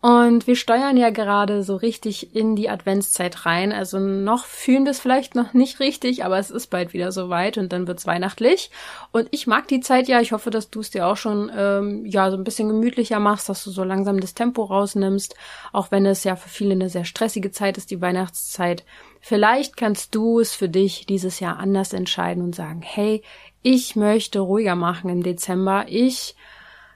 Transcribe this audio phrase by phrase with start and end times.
[0.00, 3.72] Und wir steuern ja gerade so richtig in die Adventszeit rein.
[3.72, 7.58] Also noch fühlen wir es vielleicht noch nicht richtig, aber es ist bald wieder soweit
[7.58, 8.70] und dann wird's weihnachtlich.
[9.10, 10.20] Und ich mag die Zeit ja.
[10.20, 13.48] Ich hoffe, dass du es dir auch schon ähm, ja so ein bisschen gemütlicher machst,
[13.48, 15.34] dass du so langsam das Tempo rausnimmst,
[15.72, 18.84] auch wenn es ja für viele eine sehr stressige Zeit ist, die Weihnachtszeit.
[19.20, 23.22] Vielleicht kannst du es für dich dieses Jahr anders entscheiden und sagen, hey,
[23.62, 25.86] ich möchte ruhiger machen im Dezember.
[25.88, 26.36] Ich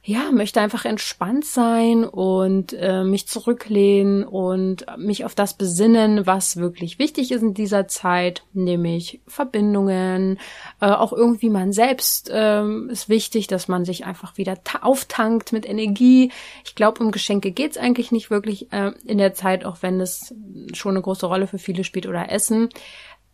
[0.04, 6.56] ja, möchte einfach entspannt sein und äh, mich zurücklehnen und mich auf das besinnen, was
[6.56, 10.40] wirklich wichtig ist in dieser Zeit, nämlich Verbindungen,
[10.80, 15.68] äh, auch irgendwie man selbst äh, ist wichtig, dass man sich einfach wieder auftankt mit
[15.68, 16.32] Energie.
[16.64, 20.34] Ich glaube, um Geschenke geht's eigentlich nicht wirklich äh, in der Zeit, auch wenn es
[20.72, 22.70] schon eine große Rolle für viele spielt oder Essen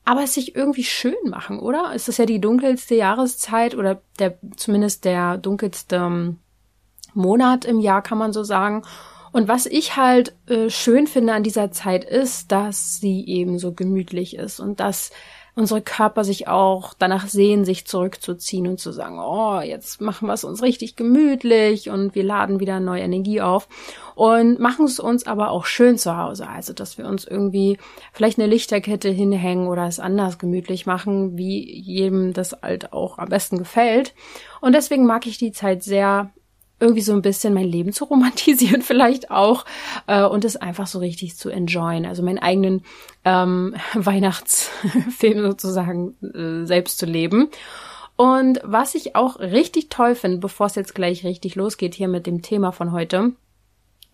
[0.04, 1.92] aber es sich irgendwie schön machen, oder?
[1.94, 6.38] Es ist ja die dunkelste Jahreszeit oder der zumindest der dunkelste ähm,
[7.14, 8.82] Monat im Jahr, kann man so sagen.
[9.32, 13.72] Und was ich halt äh, schön finde an dieser Zeit ist, dass sie eben so
[13.72, 15.10] gemütlich ist und dass
[15.58, 20.34] unsere Körper sich auch danach sehen, sich zurückzuziehen und zu sagen, oh, jetzt machen wir
[20.34, 23.66] es uns richtig gemütlich und wir laden wieder neue Energie auf
[24.14, 26.48] und machen es uns aber auch schön zu Hause.
[26.48, 27.76] Also, dass wir uns irgendwie
[28.12, 33.28] vielleicht eine Lichterkette hinhängen oder es anders gemütlich machen, wie jedem das halt auch am
[33.28, 34.14] besten gefällt.
[34.60, 36.30] Und deswegen mag ich die Zeit sehr,
[36.80, 39.64] irgendwie so ein bisschen mein Leben zu romantisieren vielleicht auch
[40.06, 42.06] äh, und es einfach so richtig zu enjoyen.
[42.06, 42.82] Also meinen eigenen
[43.24, 47.48] ähm, Weihnachtsfilm sozusagen äh, selbst zu leben.
[48.16, 52.26] Und was ich auch richtig toll finde, bevor es jetzt gleich richtig losgeht hier mit
[52.26, 53.32] dem Thema von heute,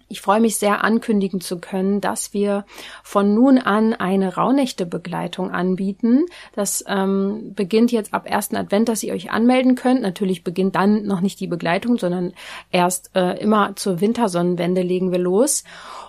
[0.09, 2.65] ich freue mich sehr ankündigen zu können, dass wir
[3.03, 6.27] von nun an eine Rauhnächte-Begleitung anbieten.
[6.55, 10.03] Das ähm, beginnt jetzt ab ersten Advent, dass ihr euch anmelden könnt.
[10.03, 12.33] Natürlich beginnt dann noch nicht die Begleitung, sondern
[12.71, 15.65] erst äh, immer zur Wintersonnenwende legen wir los.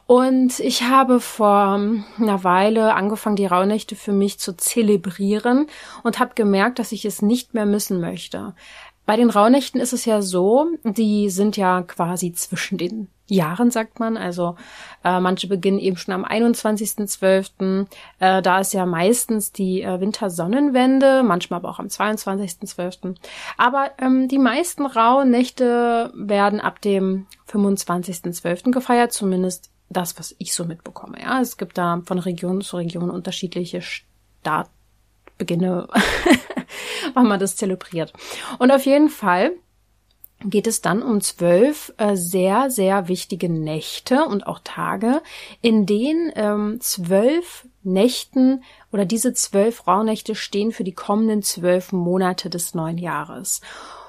[0.07, 1.79] Und ich habe vor
[2.19, 5.67] einer Weile angefangen, die Rauhnächte für mich zu zelebrieren
[6.03, 8.53] und habe gemerkt, dass ich es nicht mehr missen möchte.
[9.05, 13.99] Bei den Rauhnächten ist es ja so, die sind ja quasi zwischen den Jahren, sagt
[13.99, 14.17] man.
[14.17, 14.55] Also
[15.03, 17.87] äh, manche beginnen eben schon am 21.12.
[18.19, 23.15] Äh, da ist ja meistens die äh, Wintersonnenwende, manchmal aber auch am 22.12.
[23.57, 28.71] Aber ähm, die meisten Rauhnächte werden ab dem 25.12.
[28.71, 31.21] gefeiert, zumindest das, was ich so mitbekomme.
[31.21, 35.87] Ja, es gibt da von Region zu Region unterschiedliche Startbeginne
[37.13, 38.13] wann man das zelebriert.
[38.59, 39.53] Und auf jeden Fall
[40.43, 45.21] geht es dann um zwölf äh, sehr, sehr wichtige Nächte und auch Tage,
[45.61, 52.49] in denen ähm, zwölf Nächten oder diese zwölf Rauhnächte stehen für die kommenden zwölf Monate
[52.49, 53.61] des neuen Jahres.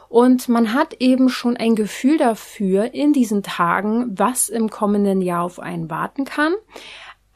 [0.09, 5.43] Und man hat eben schon ein Gefühl dafür in diesen Tagen, was im kommenden Jahr
[5.43, 6.55] auf einen warten kann.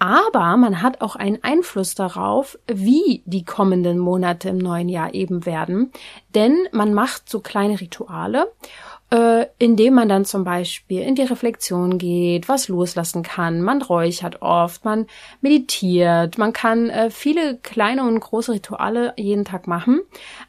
[0.01, 5.45] Aber man hat auch einen Einfluss darauf, wie die kommenden Monate im neuen Jahr eben
[5.45, 5.93] werden.
[6.35, 8.51] Denn man macht so kleine Rituale,
[9.11, 13.61] äh, indem man dann zum Beispiel in die Reflexion geht, was loslassen kann.
[13.61, 15.07] Man räuchert oft, man
[15.43, 20.01] meditiert, man kann äh, viele kleine und große Rituale jeden Tag machen.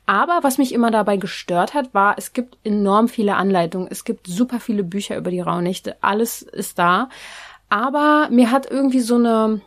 [0.05, 3.89] Aber was mich immer dabei gestört hat, war, es gibt enorm viele Anleitungen.
[3.91, 5.97] Es gibt super viele Bücher über die Rauhnächte.
[6.01, 7.09] Alles ist da.
[7.71, 9.61] Aber mir hat irgendwie so eine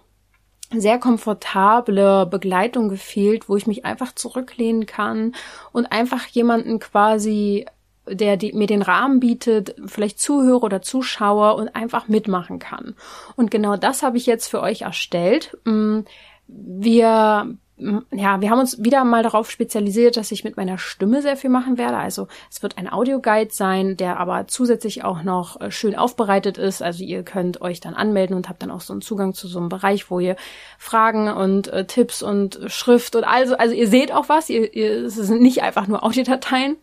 [0.71, 5.35] sehr komfortable Begleitung gefehlt, wo ich mich einfach zurücklehnen kann
[5.73, 7.65] und einfach jemanden quasi,
[8.07, 12.95] der die, mir den Rahmen bietet, vielleicht zuhöre oder zuschaue und einfach mitmachen kann.
[13.37, 15.57] Und genau das habe ich jetzt für euch erstellt.
[15.65, 16.01] Mm,
[16.47, 21.37] wir ja, wir haben uns wieder mal darauf spezialisiert, dass ich mit meiner Stimme sehr
[21.37, 21.97] viel machen werde.
[21.97, 26.83] Also es wird ein Audioguide sein, der aber zusätzlich auch noch äh, schön aufbereitet ist.
[26.83, 29.59] Also ihr könnt euch dann anmelden und habt dann auch so einen Zugang zu so
[29.59, 30.37] einem Bereich, wo ihr
[30.79, 34.51] Fragen und äh, Tipps und Schrift und also, also ihr seht auch was.
[34.51, 36.77] Ihr, ihr, es sind nicht einfach nur Audiodateien.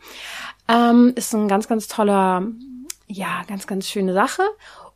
[0.68, 2.46] Ähm, ist ein ganz, ganz toller,
[3.08, 4.44] ja, ganz, ganz schöne Sache.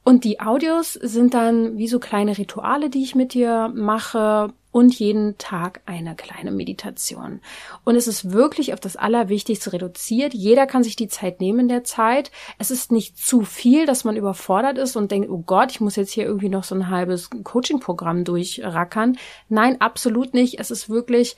[0.06, 5.00] Und die Audios sind dann wie so kleine Rituale, die ich mit dir mache und
[5.00, 7.42] jeden Tag eine kleine Meditation.
[7.86, 10.36] Und es ist wirklich auf das Allerwichtigste reduziert.
[10.36, 12.30] Jeder kann sich die Zeit nehmen in der Zeit.
[12.60, 15.96] Es ist nicht zu viel, dass man überfordert ist und denkt, oh Gott, ich muss
[15.96, 19.18] jetzt hier irgendwie noch so ein halbes Coaching-Programm durchrackern.
[19.50, 20.60] Nein, absolut nicht.
[20.60, 21.36] Es ist wirklich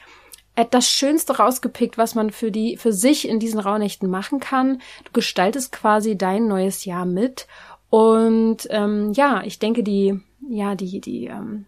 [0.71, 4.81] das Schönste rausgepickt, was man für die, für sich in diesen Rauhnächten machen kann.
[5.05, 7.47] Du gestaltest quasi dein neues Jahr mit.
[7.89, 10.19] Und ähm, ja, ich denke, die,
[10.49, 11.65] ja, die, die, ähm,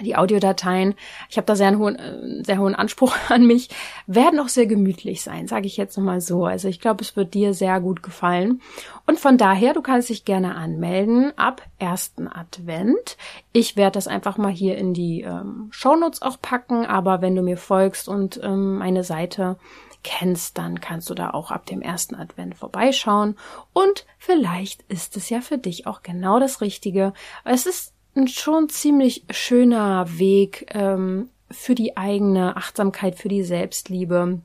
[0.00, 0.94] die Audiodateien,
[1.28, 3.68] ich habe da sehr einen hohen, äh, sehr hohen Anspruch an mich,
[4.06, 6.46] werden auch sehr gemütlich sein, sage ich jetzt nochmal so.
[6.46, 8.60] Also ich glaube, es wird dir sehr gut gefallen.
[9.06, 13.16] Und von daher, du kannst dich gerne anmelden ab ersten Advent.
[13.52, 17.42] Ich werde das einfach mal hier in die ähm, Shownotes auch packen, aber wenn du
[17.42, 19.56] mir folgst und ähm, meine Seite
[20.02, 23.36] kennst, dann kannst du da auch ab dem ersten Advent vorbeischauen.
[23.72, 27.12] Und vielleicht ist es ja für dich auch genau das Richtige.
[27.44, 34.40] Es ist ein schon ziemlich schöner Weg ähm, für die eigene Achtsamkeit, für die Selbstliebe.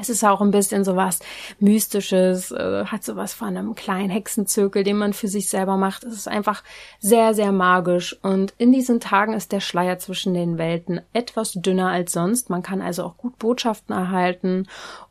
[0.00, 1.18] Es ist auch ein bisschen sowas
[1.58, 6.04] Mystisches, äh, hat sowas von einem kleinen Hexenzirkel, den man für sich selber macht.
[6.04, 6.64] Es ist einfach
[7.00, 8.18] sehr, sehr magisch.
[8.22, 12.48] Und in diesen Tagen ist der Schleier zwischen den Welten etwas dünner als sonst.
[12.48, 14.66] Man kann also auch gut Botschaften erhalten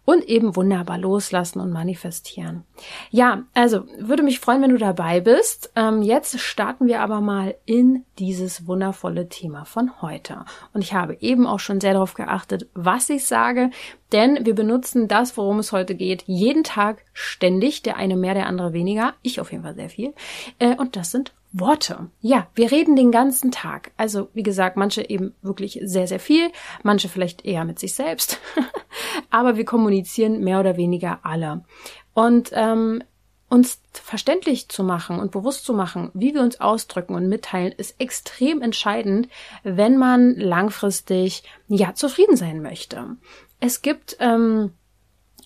[0.09, 2.63] und eben wunderbar loslassen und manifestieren.
[3.11, 5.71] Ja, also würde mich freuen, wenn du dabei bist.
[5.75, 10.45] Ähm, jetzt starten wir aber mal in dieses wundervolle Thema von heute.
[10.73, 13.69] Und ich habe eben auch schon sehr darauf geachtet, was ich sage,
[14.11, 18.47] denn wir benutzen das, worum es heute geht, jeden Tag ständig, der eine mehr, der
[18.47, 19.13] andere weniger.
[19.21, 20.15] Ich auf jeden Fall sehr viel.
[20.57, 22.12] Äh, und das sind Worte.
[22.22, 23.92] Ja, wir reden den ganzen Tag.
[23.98, 26.51] Also, wie gesagt, manche eben wirklich sehr, sehr viel,
[26.84, 28.40] manche vielleicht eher mit sich selbst.
[29.31, 31.63] Aber wir kommunizieren mehr oder weniger alle.
[32.13, 33.04] Und ähm,
[33.50, 38.00] uns verständlich zu machen und bewusst zu machen, wie wir uns ausdrücken und mitteilen, ist
[38.00, 39.28] extrem entscheidend,
[39.63, 43.18] wenn man langfristig ja zufrieden sein möchte.
[43.60, 44.72] Es gibt ähm,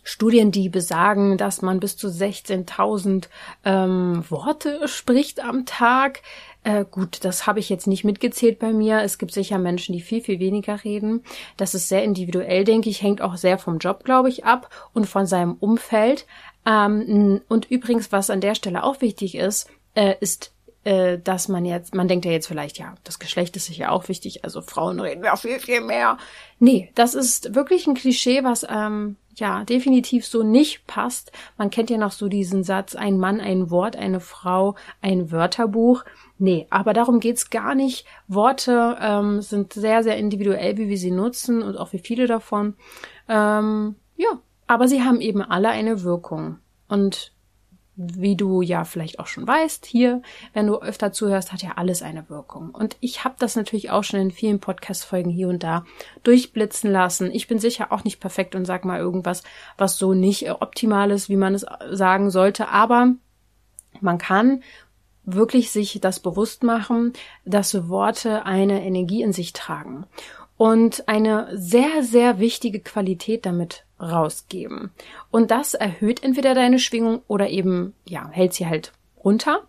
[0.03, 3.29] Studien, die besagen, dass man bis zu 16.000
[3.63, 6.21] ähm, Worte spricht am Tag.
[6.63, 9.01] Äh, gut, das habe ich jetzt nicht mitgezählt bei mir.
[9.01, 11.23] Es gibt sicher Menschen, die viel, viel weniger reden.
[11.57, 15.05] Das ist sehr individuell, denke ich, hängt auch sehr vom Job, glaube ich, ab und
[15.07, 16.25] von seinem Umfeld.
[16.65, 20.52] Ähm, und übrigens, was an der Stelle auch wichtig ist, äh, ist
[20.83, 24.09] äh, dass man jetzt, man denkt ja jetzt vielleicht, ja, das Geschlecht ist sicher auch
[24.09, 26.17] wichtig, also Frauen reden ja viel, viel mehr.
[26.59, 31.31] Nee, das ist wirklich ein Klischee, was ähm, ja definitiv so nicht passt.
[31.57, 36.03] Man kennt ja noch so diesen Satz, ein Mann, ein Wort, eine Frau, ein Wörterbuch.
[36.37, 38.05] Nee, aber darum geht's gar nicht.
[38.27, 42.75] Worte ähm, sind sehr, sehr individuell, wie wir sie nutzen und auch wie viele davon.
[43.29, 46.57] Ähm, ja, aber sie haben eben alle eine Wirkung.
[46.87, 47.31] Und
[47.95, 50.21] wie du ja vielleicht auch schon weißt, hier,
[50.53, 52.71] wenn du öfter zuhörst, hat ja alles eine Wirkung.
[52.71, 55.85] Und ich habe das natürlich auch schon in vielen Podcast-Folgen hier und da
[56.23, 57.31] durchblitzen lassen.
[57.31, 59.43] Ich bin sicher auch nicht perfekt und sag mal irgendwas,
[59.77, 62.69] was so nicht optimal ist, wie man es sagen sollte.
[62.69, 63.13] Aber
[64.01, 64.63] man kann
[65.23, 67.13] wirklich sich das bewusst machen,
[67.45, 70.05] dass Worte eine Energie in sich tragen
[70.63, 74.91] und eine sehr, sehr wichtige Qualität damit rausgeben.
[75.29, 79.63] Und das erhöht entweder deine Schwingung oder eben, ja, hält sie halt runter.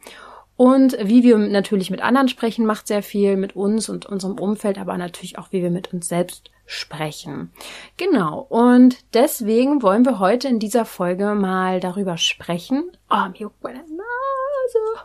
[0.55, 4.79] Und wie wir natürlich mit anderen sprechen, macht sehr viel mit uns und unserem Umfeld,
[4.79, 7.50] aber natürlich auch, wie wir mit uns selbst sprechen.
[7.96, 8.46] Genau.
[8.49, 12.85] Und deswegen wollen wir heute in dieser Folge mal darüber sprechen.
[13.11, 15.02] Oh, mir juckt meine Nase.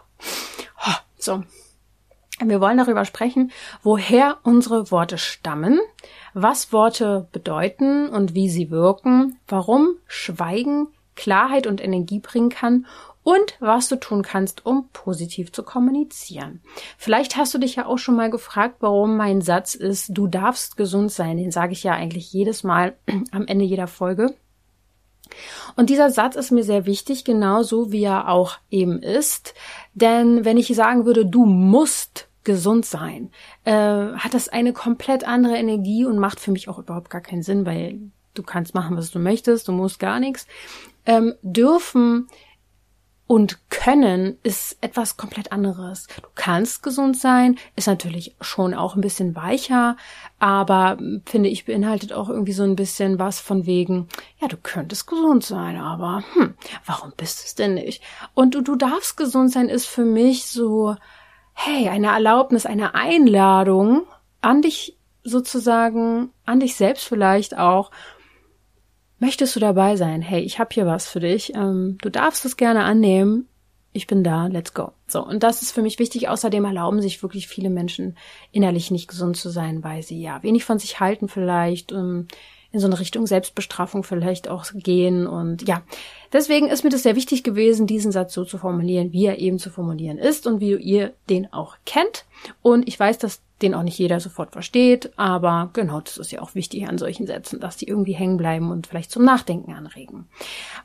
[0.85, 1.43] Oh, so.
[2.43, 3.51] Wir wollen darüber sprechen,
[3.83, 5.79] woher unsere Worte stammen,
[6.33, 12.85] was Worte bedeuten und wie sie wirken, warum Schweigen Klarheit und Energie bringen kann
[13.23, 16.61] und was du tun kannst, um positiv zu kommunizieren.
[16.97, 20.77] Vielleicht hast du dich ja auch schon mal gefragt, warum mein Satz ist, du darfst
[20.77, 21.35] gesund sein.
[21.35, 22.95] Den sage ich ja eigentlich jedes Mal
[23.31, 24.33] am Ende jeder Folge.
[25.75, 29.53] Und dieser Satz ist mir sehr wichtig, genauso wie er auch eben ist.
[29.93, 33.31] Denn wenn ich sagen würde, du musst gesund sein,
[33.65, 37.43] äh, hat das eine komplett andere Energie und macht für mich auch überhaupt gar keinen
[37.43, 37.99] Sinn, weil
[38.33, 40.47] du kannst machen, was du möchtest, du musst gar nichts.
[41.05, 42.27] Ähm, dürfen
[43.29, 46.07] und können ist etwas komplett anderes.
[46.19, 49.97] Du kannst gesund sein, ist natürlich schon auch ein bisschen weicher,
[50.39, 54.07] aber finde ich beinhaltet auch irgendwie so ein bisschen was von wegen,
[54.39, 56.55] ja, du könntest gesund sein, aber hm,
[56.87, 58.01] warum bist es denn nicht?
[58.33, 60.95] Und du, du darfst gesund sein ist für mich so,
[61.61, 64.03] hey, eine Erlaubnis, eine Einladung
[64.39, 67.91] an dich sozusagen, an dich selbst vielleicht auch.
[69.19, 70.21] Möchtest du dabei sein?
[70.21, 71.53] Hey, ich habe hier was für dich.
[71.55, 73.49] Ähm, du darfst es gerne annehmen.
[73.91, 74.93] Ich bin da, let's go.
[75.07, 76.29] So, und das ist für mich wichtig.
[76.29, 78.17] Außerdem erlauben sich wirklich viele Menschen
[78.53, 82.29] innerlich nicht gesund zu sein, weil sie ja wenig von sich halten vielleicht, ähm,
[82.71, 85.25] in so eine Richtung Selbstbestrafung vielleicht auch gehen.
[85.27, 85.81] Und ja,
[86.31, 89.59] deswegen ist mir das sehr wichtig gewesen, diesen Satz so zu formulieren, wie er eben
[89.59, 92.25] zu formulieren ist und wie ihr den auch kennt.
[92.61, 96.41] Und ich weiß, dass den auch nicht jeder sofort versteht, aber genau, das ist ja
[96.41, 100.29] auch wichtig an solchen Sätzen, dass die irgendwie hängen bleiben und vielleicht zum Nachdenken anregen.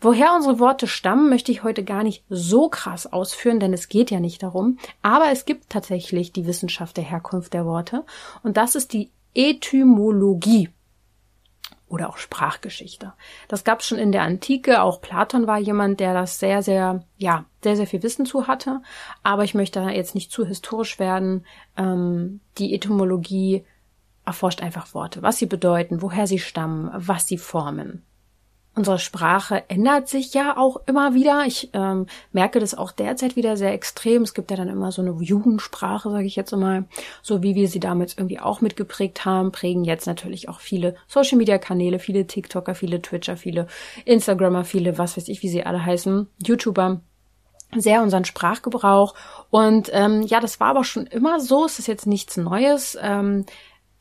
[0.01, 4.11] Woher unsere Worte stammen, möchte ich heute gar nicht so krass ausführen, denn es geht
[4.11, 8.05] ja nicht darum, aber es gibt tatsächlich die Wissenschaft der Herkunft der Worte
[8.43, 10.69] und das ist die Etymologie
[11.95, 13.13] oder auch Sprachgeschichte.
[13.47, 14.83] Das gab es schon in der Antike.
[14.83, 18.83] Auch Platon war jemand, der das sehr, sehr, ja, sehr, sehr viel Wissen zu hatte.
[19.23, 21.47] Aber ich möchte jetzt nicht zu historisch werden.
[21.77, 23.65] Ähm, die Etymologie
[24.25, 28.03] erforscht einfach Worte, was sie bedeuten, woher sie stammen, was sie formen.
[28.77, 31.45] Unsere Sprache ändert sich ja auch immer wieder.
[31.47, 34.23] Ich ähm, merke das auch derzeit wieder sehr extrem.
[34.23, 36.85] Es gibt ja dann immer so eine Jugendsprache, sage ich jetzt mal,
[37.23, 42.01] so wie wir sie damals irgendwie auch mitgeprägt haben, prägen jetzt natürlich auch viele Social-Media-Kanäle,
[42.01, 43.69] viele TikToker, viele Twitcher, viele
[44.05, 47.01] Instagrammer, viele, was weiß ich, wie sie alle heißen, YouTuber
[47.77, 49.15] sehr unseren Sprachgebrauch.
[49.51, 51.65] Und ähm, ja, das war aber schon immer so.
[51.65, 52.97] Es ist jetzt nichts Neues.
[53.01, 53.47] Ähm,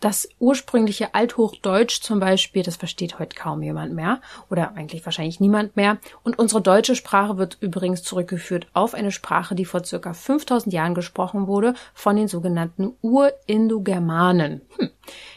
[0.03, 4.19] das ursprüngliche Althochdeutsch zum Beispiel, das versteht heute kaum jemand mehr
[4.50, 5.98] oder eigentlich wahrscheinlich niemand mehr.
[6.24, 10.93] Und unsere deutsche Sprache wird übrigens zurückgeführt auf eine Sprache, die vor circa 5000 Jahren
[10.93, 14.62] gesprochen wurde von den sogenannten Urindogermanen.
[14.77, 14.89] Hm.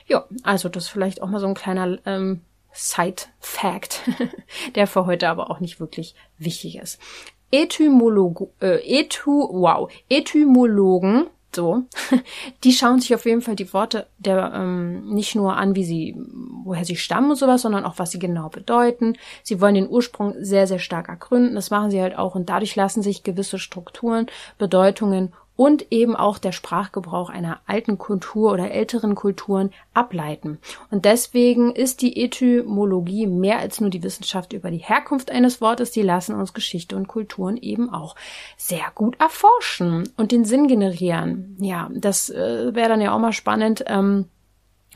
[0.09, 2.41] Ja, also das ist vielleicht auch mal so ein kleiner ähm,
[2.73, 4.03] Side-Fact,
[4.75, 6.99] der für heute aber auch nicht wirklich wichtig ist.
[7.53, 11.85] Etymologo, äh, Etu, wow, Etymologen so,
[12.65, 16.17] die schauen sich auf jeden Fall die Worte der ähm, nicht nur an, wie sie,
[16.65, 19.17] woher sie stammen und sowas, sondern auch was sie genau bedeuten.
[19.43, 21.55] Sie wollen den Ursprung sehr, sehr stark ergründen.
[21.55, 24.27] Das machen sie halt auch und dadurch lassen sich gewisse Strukturen,
[24.59, 30.59] Bedeutungen und eben auch der Sprachgebrauch einer alten Kultur oder älteren Kulturen ableiten.
[30.91, 35.91] Und deswegen ist die Etymologie mehr als nur die Wissenschaft über die Herkunft eines Wortes.
[35.91, 38.15] Die lassen uns Geschichte und Kulturen eben auch
[38.57, 41.57] sehr gut erforschen und den Sinn generieren.
[41.59, 43.85] Ja, das äh, wäre dann ja auch mal spannend.
[43.87, 44.27] Ähm,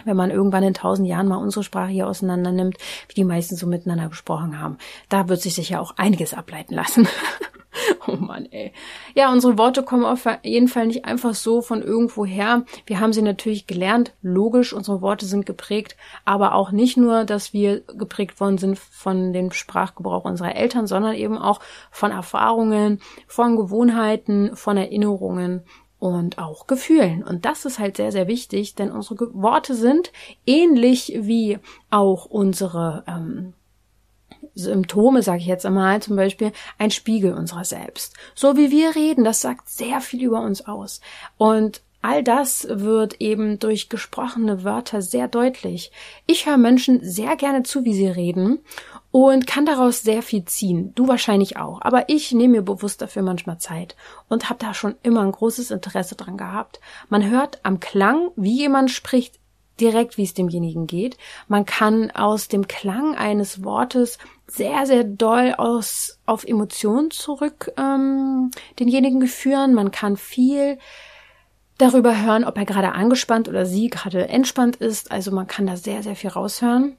[0.05, 2.77] wenn man irgendwann in tausend Jahren mal unsere Sprache hier auseinander nimmt,
[3.09, 4.79] wie die meisten so miteinander gesprochen haben.
[5.09, 7.07] Da wird sich sicher auch einiges ableiten lassen.
[8.07, 8.73] oh Mann, ey.
[9.15, 12.65] Ja, unsere Worte kommen auf jeden Fall nicht einfach so von irgendwo her.
[12.87, 17.53] Wir haben sie natürlich gelernt, logisch, unsere Worte sind geprägt, aber auch nicht nur, dass
[17.53, 21.61] wir geprägt worden sind von dem Sprachgebrauch unserer Eltern, sondern eben auch
[21.91, 25.63] von Erfahrungen, von Gewohnheiten, von Erinnerungen
[25.99, 27.23] und auch Gefühlen.
[27.23, 30.13] Und das ist halt sehr, sehr wichtig, denn unsere Worte sind
[30.47, 31.59] ähnlich wie
[31.91, 33.53] auch unsere ähm,
[34.55, 38.15] Symptome, sage ich jetzt einmal, zum Beispiel ein Spiegel unserer selbst.
[38.35, 41.01] So wie wir reden, das sagt sehr viel über uns aus.
[41.37, 45.93] Und all das wird eben durch gesprochene Wörter sehr deutlich.
[46.27, 48.61] Ich höre Menschen sehr gerne zu, wie sie reden
[49.11, 50.93] und kann daraus sehr viel ziehen.
[50.95, 51.81] Du wahrscheinlich auch.
[51.83, 53.97] Aber ich nehme mir bewusst dafür manchmal Zeit
[54.29, 56.81] und habe da schon immer ein großes Interesse dran gehabt.
[57.09, 59.40] Man hört am Klang, wie jemand spricht,
[59.81, 61.17] direkt, wie es demjenigen geht.
[61.49, 68.51] Man kann aus dem Klang eines Wortes sehr, sehr doll aus, auf Emotionen zurück ähm,
[68.79, 69.75] denjenigen führen.
[69.75, 70.79] Man kann viel
[71.79, 75.11] darüber hören, ob er gerade angespannt oder sie gerade entspannt ist.
[75.11, 76.97] Also man kann da sehr, sehr viel raushören.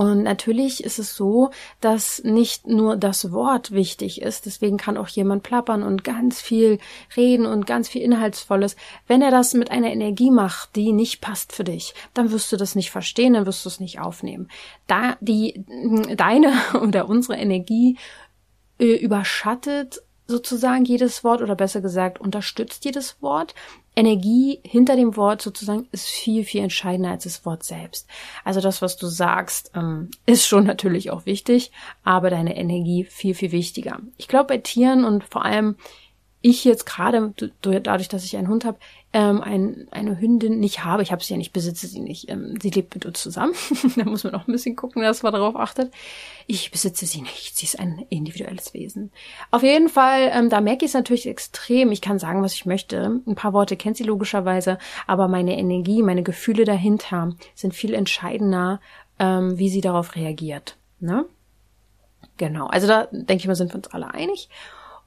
[0.00, 1.50] Und natürlich ist es so,
[1.82, 6.78] dass nicht nur das Wort wichtig ist, deswegen kann auch jemand plappern und ganz viel
[7.18, 8.76] reden und ganz viel Inhaltsvolles.
[9.06, 12.56] Wenn er das mit einer Energie macht, die nicht passt für dich, dann wirst du
[12.56, 14.48] das nicht verstehen, dann wirst du es nicht aufnehmen.
[14.86, 15.66] Da die
[16.16, 17.98] deine oder unsere Energie
[18.78, 20.00] äh, überschattet
[20.30, 23.54] sozusagen jedes Wort oder besser gesagt unterstützt jedes Wort.
[23.96, 28.08] Energie hinter dem Wort sozusagen ist viel, viel entscheidender als das Wort selbst.
[28.44, 31.72] Also das, was du sagst, ähm, ist schon natürlich auch wichtig,
[32.04, 33.98] aber deine Energie viel, viel wichtiger.
[34.16, 35.76] Ich glaube, bei Tieren und vor allem
[36.42, 38.78] ich jetzt gerade, dadurch, dass ich einen Hund habe,
[39.12, 41.02] ähm, ein, eine Hündin nicht habe.
[41.02, 42.30] Ich habe sie ja nicht, besitze sie nicht.
[42.30, 43.54] Ähm, sie lebt mit uns zusammen.
[43.96, 45.92] da muss man auch ein bisschen gucken, dass man darauf achtet.
[46.46, 47.56] Ich besitze sie nicht.
[47.56, 49.10] Sie ist ein individuelles Wesen.
[49.50, 51.92] Auf jeden Fall, ähm, da merke ich es natürlich extrem.
[51.92, 53.20] Ich kann sagen, was ich möchte.
[53.26, 58.80] Ein paar Worte kennt sie logischerweise, aber meine Energie, meine Gefühle dahinter sind viel entscheidender,
[59.18, 60.76] ähm, wie sie darauf reagiert.
[61.00, 61.26] Ne?
[62.36, 62.68] Genau.
[62.68, 64.48] Also da denke ich mal, sind wir uns alle einig.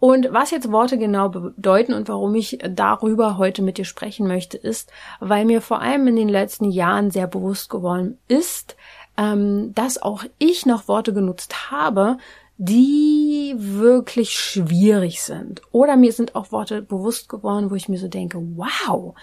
[0.03, 4.57] Und was jetzt Worte genau bedeuten und warum ich darüber heute mit dir sprechen möchte,
[4.57, 4.91] ist,
[5.21, 8.75] weil mir vor allem in den letzten Jahren sehr bewusst geworden ist,
[9.15, 12.17] ähm, dass auch ich noch Worte genutzt habe,
[12.57, 15.61] die wirklich schwierig sind.
[15.71, 19.15] Oder mir sind auch Worte bewusst geworden, wo ich mir so denke, wow,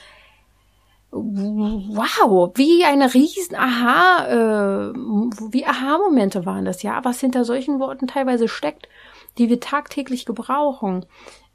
[1.10, 4.94] wow, wie eine riesen Aha, äh,
[5.50, 8.88] wie Aha-Momente waren das, ja, was hinter solchen Worten teilweise steckt,
[9.38, 11.06] die wir tagtäglich gebrauchen.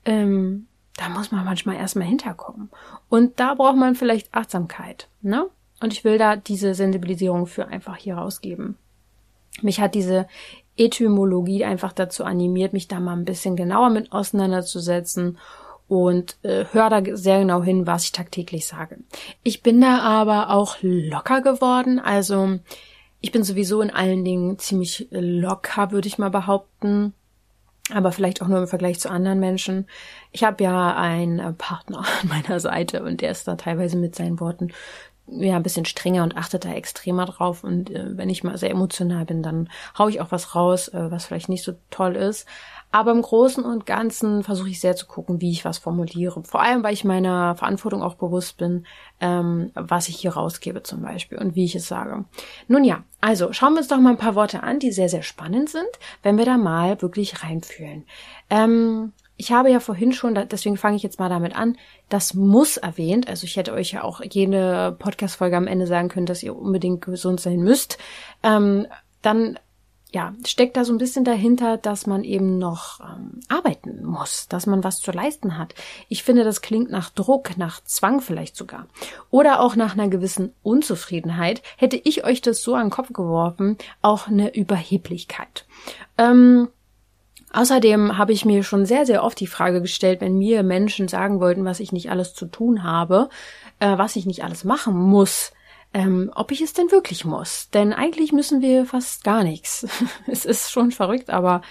[0.06, 0.68] Ähm,
[0.98, 2.70] da muss man manchmal erstmal hinterkommen.
[3.10, 5.48] Und da braucht man vielleicht Achtsamkeit, ne?
[5.82, 8.78] Und ich will da diese Sensibilisierung für einfach hier rausgeben.
[9.62, 10.28] Mich hat diese
[10.78, 15.38] Etymologie einfach dazu animiert, mich da mal ein bisschen genauer mit auseinanderzusetzen
[15.88, 19.00] und äh, höre da sehr genau hin, was ich tagtäglich sage.
[19.44, 22.60] Ich bin da aber auch locker geworden, also
[23.22, 27.14] ich bin sowieso in allen Dingen ziemlich locker, würde ich mal behaupten
[27.94, 29.88] aber vielleicht auch nur im Vergleich zu anderen Menschen.
[30.32, 34.16] Ich habe ja einen äh, Partner an meiner Seite und der ist da teilweise mit
[34.16, 34.72] seinen Worten
[35.28, 38.70] ja ein bisschen strenger und achtet da extremer drauf und äh, wenn ich mal sehr
[38.70, 42.48] emotional bin, dann hau ich auch was raus, äh, was vielleicht nicht so toll ist.
[42.92, 46.44] Aber im Großen und Ganzen versuche ich sehr zu gucken, wie ich was formuliere.
[46.44, 48.86] Vor allem, weil ich meiner Verantwortung auch bewusst bin,
[49.20, 52.26] ähm, was ich hier rausgebe zum Beispiel und wie ich es sage.
[52.68, 55.24] Nun ja, also schauen wir uns doch mal ein paar Worte an, die sehr, sehr
[55.24, 55.90] spannend sind,
[56.24, 58.06] wenn wir da mal wirklich reinfühlen.
[58.50, 61.78] Ähm, ich habe ja vorhin schon, deswegen fange ich jetzt mal damit an,
[62.08, 63.28] das muss erwähnt.
[63.28, 67.04] Also ich hätte euch ja auch jede Podcast-Folge am Ende sagen können, dass ihr unbedingt
[67.04, 67.98] gesund sein müsst.
[68.44, 68.88] Ähm,
[69.22, 69.60] dann
[70.12, 74.66] ja, steckt da so ein bisschen dahinter, dass man eben noch ähm, arbeiten muss, dass
[74.66, 75.76] man was zu leisten hat.
[76.08, 78.88] Ich finde, das klingt nach Druck, nach Zwang vielleicht sogar.
[79.30, 81.62] Oder auch nach einer gewissen Unzufriedenheit.
[81.76, 85.66] Hätte ich euch das so an den Kopf geworfen, auch eine Überheblichkeit.
[86.18, 86.70] Ähm,
[87.56, 91.40] Außerdem habe ich mir schon sehr, sehr oft die Frage gestellt, wenn mir Menschen sagen
[91.40, 93.30] wollten, was ich nicht alles zu tun habe,
[93.80, 95.54] äh, was ich nicht alles machen muss,
[95.96, 97.70] ähm, ob ich es denn wirklich muss.
[97.70, 99.88] Denn eigentlich müssen wir fast gar nichts.
[100.28, 101.62] es ist schon verrückt, aber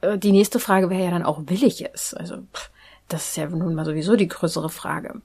[0.00, 2.14] äh, die nächste Frage wäre ja dann auch, will ich es?
[2.14, 2.70] Also, pff,
[3.06, 5.20] das ist ja nun mal sowieso die größere Frage.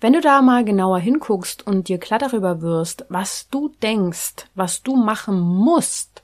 [0.00, 4.82] Wenn du da mal genauer hinguckst und dir klar darüber wirst, was du denkst, was
[4.82, 6.22] du machen musst,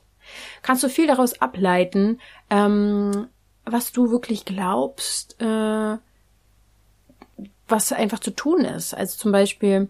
[0.63, 2.19] kannst du viel daraus ableiten,
[2.49, 3.27] ähm,
[3.65, 5.97] was du wirklich glaubst, äh,
[7.67, 8.95] was einfach zu tun ist.
[8.95, 9.89] Also zum Beispiel,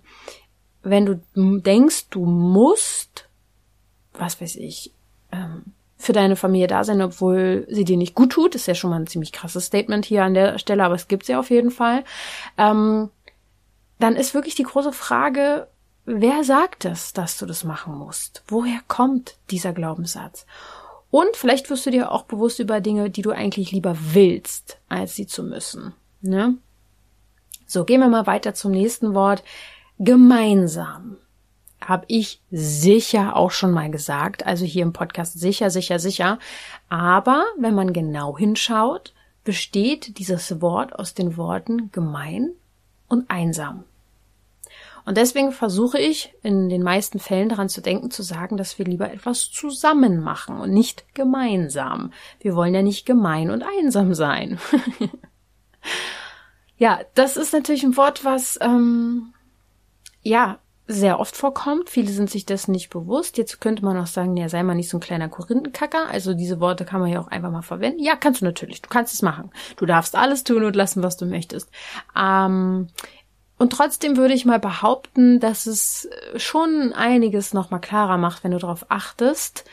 [0.83, 1.21] wenn du
[1.59, 3.27] denkst, du musst,
[4.13, 4.91] was weiß ich,
[5.31, 5.63] ähm,
[5.97, 8.99] für deine Familie da sein, obwohl sie dir nicht gut tut, ist ja schon mal
[8.99, 12.05] ein ziemlich krasses Statement hier an der Stelle, aber es gibt ja auf jeden Fall.
[12.57, 13.09] Ähm,
[13.99, 15.67] dann ist wirklich die große Frage,
[16.05, 18.43] wer sagt es, dass du das machen musst?
[18.47, 20.45] Woher kommt dieser Glaubenssatz?
[21.11, 25.15] Und vielleicht wirst du dir auch bewusst über Dinge, die du eigentlich lieber willst, als
[25.15, 25.93] sie zu müssen.
[26.21, 26.55] Ne?
[27.67, 29.43] So, gehen wir mal weiter zum nächsten Wort
[29.99, 31.17] gemeinsam.
[31.81, 36.39] Habe ich sicher auch schon mal gesagt, also hier im Podcast sicher, sicher, sicher.
[36.89, 42.51] Aber wenn man genau hinschaut, besteht dieses Wort aus den Worten gemein
[43.07, 43.83] und einsam.
[45.05, 48.85] Und deswegen versuche ich in den meisten Fällen daran zu denken, zu sagen, dass wir
[48.85, 52.13] lieber etwas zusammen machen und nicht gemeinsam.
[52.39, 54.59] Wir wollen ja nicht gemein und einsam sein.
[56.77, 59.33] ja, das ist natürlich ein Wort, was ähm,
[60.21, 60.59] ja,
[60.91, 61.89] sehr oft vorkommt.
[61.89, 63.37] Viele sind sich das nicht bewusst.
[63.37, 66.09] Jetzt könnte man auch sagen, ja, sei mal nicht so ein kleiner Korinthenkacker.
[66.09, 68.03] Also diese Worte kann man ja auch einfach mal verwenden.
[68.03, 68.81] Ja, kannst du natürlich.
[68.81, 69.51] Du kannst es machen.
[69.77, 71.69] Du darfst alles tun und lassen, was du möchtest.
[72.19, 72.87] Ähm,
[73.59, 78.57] und trotzdem würde ich mal behaupten, dass es schon einiges nochmal klarer macht, wenn du
[78.57, 79.65] darauf achtest,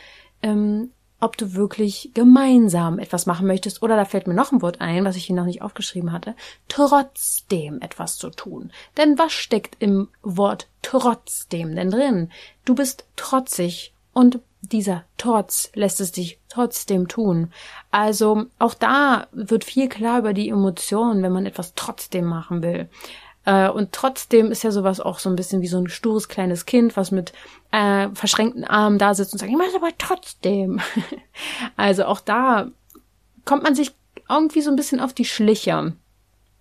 [0.42, 4.80] ähm, ob du wirklich gemeinsam etwas machen möchtest oder da fällt mir noch ein Wort
[4.80, 6.34] ein, was ich hier noch nicht aufgeschrieben hatte,
[6.68, 8.70] trotzdem etwas zu tun.
[8.96, 12.30] Denn was steckt im Wort trotzdem denn drin?
[12.64, 17.52] Du bist trotzig und dieser Trotz lässt es dich trotzdem tun.
[17.90, 22.88] Also auch da wird viel klar über die Emotionen, wenn man etwas trotzdem machen will.
[23.46, 26.66] Äh, und trotzdem ist ja sowas auch so ein bisschen wie so ein stures kleines
[26.66, 27.32] Kind, was mit
[27.70, 30.80] äh, verschränkten Armen da sitzt und sagt, ich mach's aber trotzdem.
[31.76, 32.68] also auch da
[33.44, 33.92] kommt man sich
[34.28, 35.94] irgendwie so ein bisschen auf die Schliche.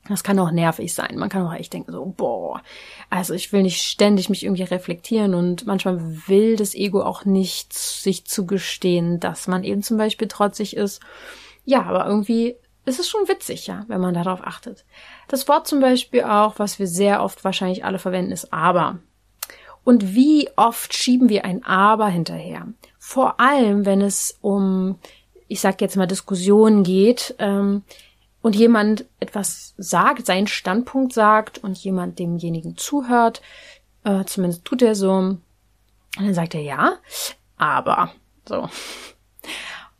[0.07, 1.17] Das kann auch nervig sein.
[1.17, 2.61] Man kann auch echt denken so, boah,
[3.09, 7.73] also ich will nicht ständig mich irgendwie reflektieren und manchmal will das Ego auch nicht
[7.73, 11.01] sich zugestehen, dass man eben zum Beispiel trotzig ist.
[11.63, 14.85] Ja, aber irgendwie ist es schon witzig, ja, wenn man darauf achtet.
[15.27, 18.99] Das Wort zum Beispiel auch, was wir sehr oft wahrscheinlich alle verwenden, ist aber.
[19.83, 22.67] Und wie oft schieben wir ein aber hinterher?
[22.97, 24.97] Vor allem, wenn es um,
[25.47, 27.83] ich sag jetzt mal, Diskussionen geht ähm,
[28.41, 33.41] und jemand etwas sagt, seinen Standpunkt sagt und jemand demjenigen zuhört,
[34.03, 35.41] äh, zumindest tut er so, und
[36.17, 36.97] dann sagt er ja,
[37.57, 38.11] aber
[38.47, 38.69] so.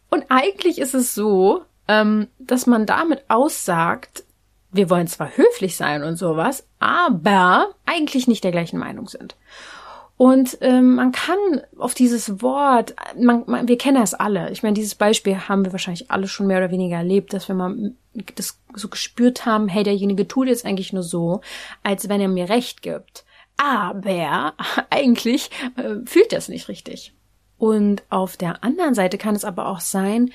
[0.10, 4.25] Und eigentlich ist es so, ähm, dass man damit aussagt,
[4.76, 9.36] wir wollen zwar höflich sein und sowas, aber eigentlich nicht der gleichen Meinung sind.
[10.18, 14.50] Und ähm, man kann auf dieses Wort, man, man, wir kennen das alle.
[14.52, 17.56] Ich meine, dieses Beispiel haben wir wahrscheinlich alle schon mehr oder weniger erlebt, dass wir
[17.56, 17.94] mal
[18.36, 21.42] das so gespürt haben, hey, derjenige tut jetzt eigentlich nur so,
[21.84, 23.26] als wenn er mir Recht gibt.
[23.58, 24.54] Aber
[24.90, 27.14] eigentlich äh, fühlt er es nicht richtig.
[27.58, 30.32] Und auf der anderen Seite kann es aber auch sein,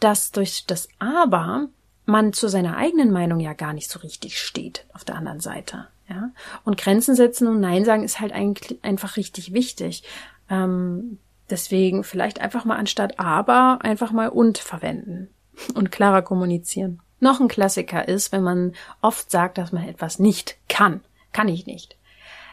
[0.00, 1.68] dass durch das Aber
[2.12, 5.88] man zu seiner eigenen Meinung ja gar nicht so richtig steht auf der anderen Seite.
[6.08, 6.30] Ja?
[6.64, 10.04] Und Grenzen setzen und Nein sagen ist halt eigentlich einfach richtig wichtig.
[10.48, 11.18] Ähm,
[11.50, 15.28] deswegen vielleicht einfach mal anstatt aber einfach mal und verwenden
[15.74, 17.00] und klarer kommunizieren.
[17.20, 21.00] Noch ein Klassiker ist, wenn man oft sagt, dass man etwas nicht kann.
[21.32, 21.96] Kann ich nicht.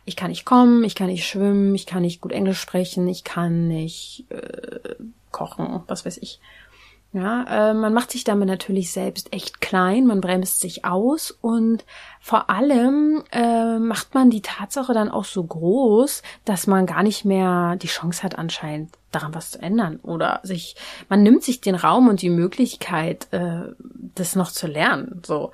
[0.05, 3.23] Ich kann nicht kommen, ich kann nicht schwimmen, ich kann nicht gut Englisch sprechen, ich
[3.23, 4.95] kann nicht äh,
[5.31, 6.39] kochen, was weiß ich.
[7.11, 11.83] Ja, äh, man macht sich damit natürlich selbst echt klein, man bremst sich aus und
[12.21, 17.25] vor allem äh, macht man die Tatsache dann auch so groß, dass man gar nicht
[17.25, 20.75] mehr die Chance hat anscheinend daran was zu ändern oder sich
[21.09, 23.73] man nimmt sich den Raum und die Möglichkeit, äh,
[24.13, 25.23] das noch zu lernen.
[25.25, 25.51] So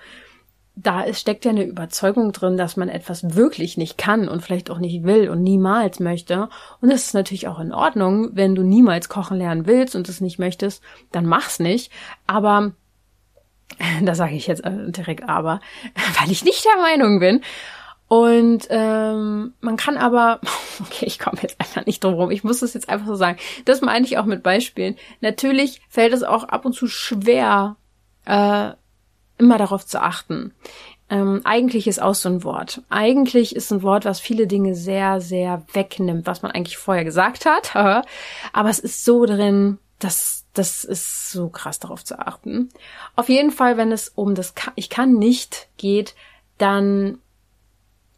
[0.76, 4.70] da ist, steckt ja eine Überzeugung drin, dass man etwas wirklich nicht kann und vielleicht
[4.70, 6.50] auch nicht will und niemals möchte.
[6.82, 10.22] Und das ist natürlich auch in Ordnung, wenn du niemals kochen lernen willst und es
[10.22, 11.92] nicht möchtest, dann mach's nicht.
[12.28, 12.74] Aber
[14.02, 15.62] da sage ich jetzt äh, direkt aber,
[16.20, 17.42] weil ich nicht der Meinung bin.
[18.08, 20.40] Und ähm, man kann aber,
[20.82, 23.40] okay, ich komme jetzt einfach nicht drum rum, ich muss das jetzt einfach so sagen.
[23.64, 24.98] Das meine ich auch mit Beispielen.
[25.22, 27.78] Natürlich fällt es auch ab und zu schwer,
[28.26, 28.72] äh,
[29.38, 30.54] immer darauf zu achten.
[31.10, 32.82] Ähm, eigentlich ist auch so ein Wort.
[32.90, 37.46] Eigentlich ist ein Wort, was viele Dinge sehr, sehr wegnimmt, was man eigentlich vorher gesagt
[37.46, 37.76] hat.
[38.54, 42.70] Aber es ist so drin, dass das ist so krass darauf zu achten.
[43.16, 46.16] Auf jeden Fall, wenn es um das Ich kann nicht geht,
[46.58, 47.20] dann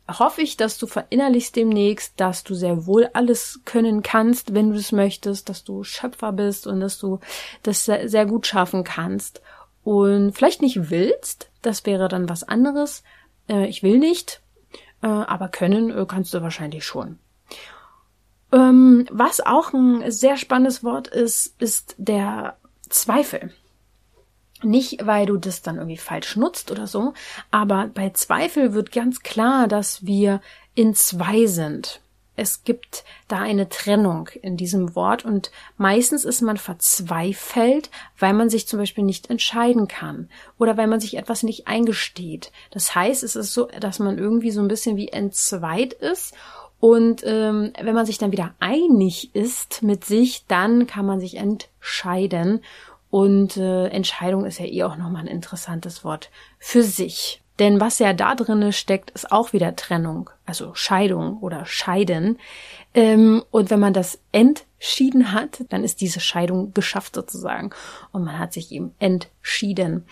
[0.07, 4.77] hoffe ich, dass du verinnerlichst demnächst, dass du sehr wohl alles können kannst, wenn du
[4.77, 7.19] das möchtest, dass du Schöpfer bist und dass du
[7.63, 9.41] das sehr, sehr gut schaffen kannst
[9.87, 13.03] und vielleicht nicht willst, das wäre dann was anderes.
[13.47, 14.41] Äh, ich will nicht,
[15.01, 17.19] äh, aber können äh, kannst du wahrscheinlich schon.
[18.51, 22.57] Ähm, was auch ein sehr spannendes Wort ist, ist der
[22.89, 23.53] Zweifel.
[24.61, 27.13] Nicht, weil du das dann irgendwie falsch nutzt oder so,
[27.49, 30.41] aber bei Zweifel wird ganz klar, dass wir
[30.75, 32.01] in zwei sind
[32.37, 38.49] es gibt da eine Trennung in diesem Wort und meistens ist man verzweifelt, weil man
[38.49, 42.51] sich zum Beispiel nicht entscheiden kann oder weil man sich etwas nicht eingesteht.
[42.71, 46.33] Das heißt, es ist so, dass man irgendwie so ein bisschen wie entzweit ist
[46.79, 51.37] und ähm, wenn man sich dann wieder einig ist mit sich, dann kann man sich
[51.37, 52.61] entscheiden.
[53.09, 57.41] Und äh, Entscheidung ist ja eh auch nochmal ein interessantes Wort für sich.
[57.59, 62.37] Denn was ja da drinne steckt, ist auch wieder Trennung, also Scheidung oder Scheiden.
[62.93, 67.71] Ähm, und wenn man das entschieden hat, dann ist diese Scheidung geschafft sozusagen.
[68.11, 70.05] Und man hat sich eben entschieden.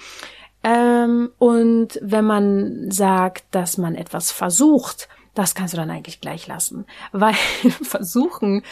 [0.63, 6.47] Ähm, und wenn man sagt, dass man etwas versucht, das kannst du dann eigentlich gleich
[6.47, 6.85] lassen.
[7.11, 7.35] Weil
[7.83, 8.63] versuchen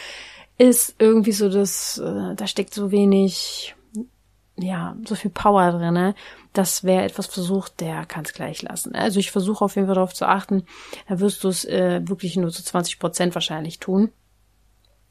[0.58, 3.74] ist irgendwie so das, äh, da steckt so wenig,
[4.56, 6.14] ja, so viel Power drinne
[6.54, 8.94] dass wer etwas versucht, der kann es gleich lassen.
[8.94, 10.64] Also ich versuche auf jeden Fall darauf zu achten,
[11.08, 14.10] da wirst du es äh, wirklich nur zu 20 Prozent wahrscheinlich tun.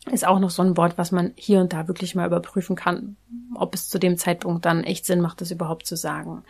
[0.09, 3.17] Ist auch noch so ein Wort, was man hier und da wirklich mal überprüfen kann,
[3.55, 6.43] ob es zu dem Zeitpunkt dann echt Sinn macht, das überhaupt zu sagen.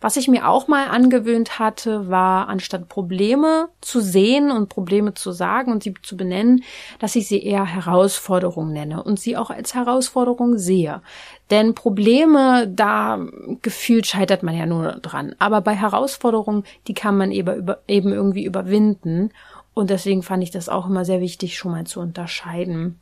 [0.00, 5.32] Was ich mir auch mal angewöhnt hatte, war, anstatt Probleme zu sehen und Probleme zu
[5.32, 6.62] sagen und sie zu benennen,
[7.00, 11.02] dass ich sie eher Herausforderung nenne und sie auch als Herausforderung sehe.
[11.50, 13.18] Denn Probleme, da
[13.62, 15.34] gefühlt scheitert man ja nur dran.
[15.40, 19.30] Aber bei Herausforderungen, die kann man eben, eben irgendwie überwinden.
[19.74, 23.00] Und deswegen fand ich das auch immer sehr wichtig, schon mal zu unterscheiden.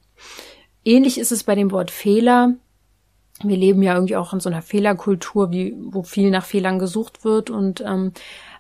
[0.82, 2.54] Ähnlich ist es bei dem Wort Fehler
[3.42, 7.24] wir leben ja irgendwie auch in so einer Fehlerkultur, wie, wo viel nach Fehlern gesucht
[7.24, 8.12] wird und ähm,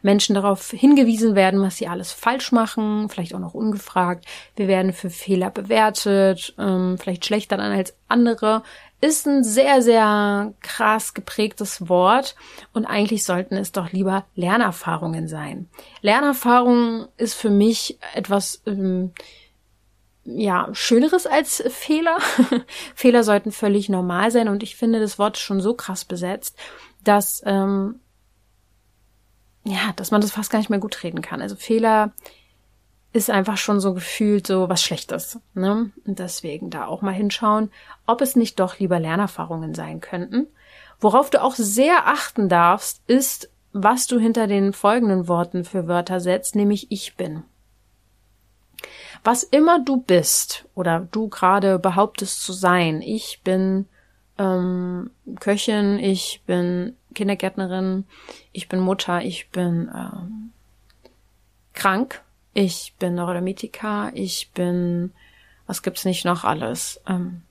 [0.02, 4.26] Menschen darauf hingewiesen werden, was sie alles falsch machen, vielleicht auch noch ungefragt.
[4.54, 8.62] Wir werden für Fehler bewertet, ähm, vielleicht schlechter dann als andere.
[9.00, 12.34] Ist ein sehr, sehr krass geprägtes Wort
[12.72, 15.68] und eigentlich sollten es doch lieber Lernerfahrungen sein.
[16.02, 19.12] Lernerfahrung ist für mich etwas, ähm,
[20.26, 22.18] ja, Schöneres als Fehler.
[22.94, 26.58] Fehler sollten völlig normal sein und ich finde das Wort schon so krass besetzt,
[27.04, 28.00] dass, ähm,
[29.64, 31.40] ja, dass man das fast gar nicht mehr gut reden kann.
[31.40, 32.12] Also Fehler
[33.12, 35.40] ist einfach schon so gefühlt so was Schlechtes.
[35.54, 35.90] Ne?
[36.04, 37.70] Und deswegen da auch mal hinschauen,
[38.06, 40.48] ob es nicht doch lieber Lernerfahrungen sein könnten.
[41.00, 46.20] Worauf du auch sehr achten darfst, ist, was du hinter den folgenden Worten für Wörter
[46.20, 47.42] setzt, nämlich ich bin.
[49.24, 53.86] Was immer du bist oder du gerade behauptest zu sein, ich bin
[54.38, 58.04] ähm, Köchin, ich bin Kindergärtnerin,
[58.52, 60.52] ich bin Mutter, ich bin ähm,
[61.72, 62.22] krank,
[62.54, 65.12] ich bin Neurodermitiker, ich bin,
[65.66, 67.00] was gibt's nicht noch alles?
[67.06, 67.42] Ähm,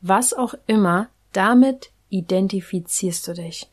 [0.00, 3.68] was auch immer, damit identifizierst du dich.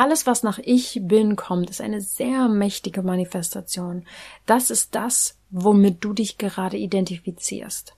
[0.00, 4.06] Alles, was nach Ich bin kommt, ist eine sehr mächtige Manifestation.
[4.46, 7.94] Das ist das, womit du dich gerade identifizierst.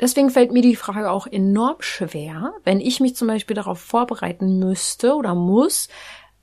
[0.00, 4.58] Deswegen fällt mir die Frage auch enorm schwer, wenn ich mich zum Beispiel darauf vorbereiten
[4.58, 5.88] müsste oder muss,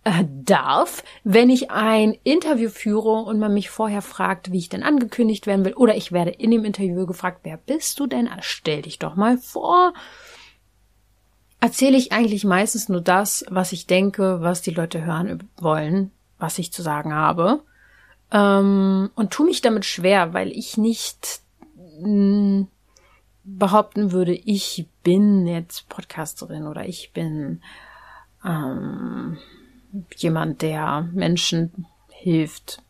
[0.03, 4.83] äh, darf, wenn ich ein Interview führe und man mich vorher fragt, wie ich denn
[4.83, 8.29] angekündigt werden will, oder ich werde in dem Interview gefragt, wer bist du denn?
[8.41, 9.93] Stell dich doch mal vor.
[11.61, 16.57] Erzähle ich eigentlich meistens nur das, was ich denke, was die Leute hören wollen, was
[16.57, 17.61] ich zu sagen habe.
[18.31, 21.41] Ähm, und tu mich damit schwer, weil ich nicht
[22.01, 22.67] hm,
[23.43, 27.61] behaupten würde, ich bin jetzt Podcasterin oder ich bin
[28.45, 29.37] ähm,
[30.15, 32.81] jemand, der Menschen hilft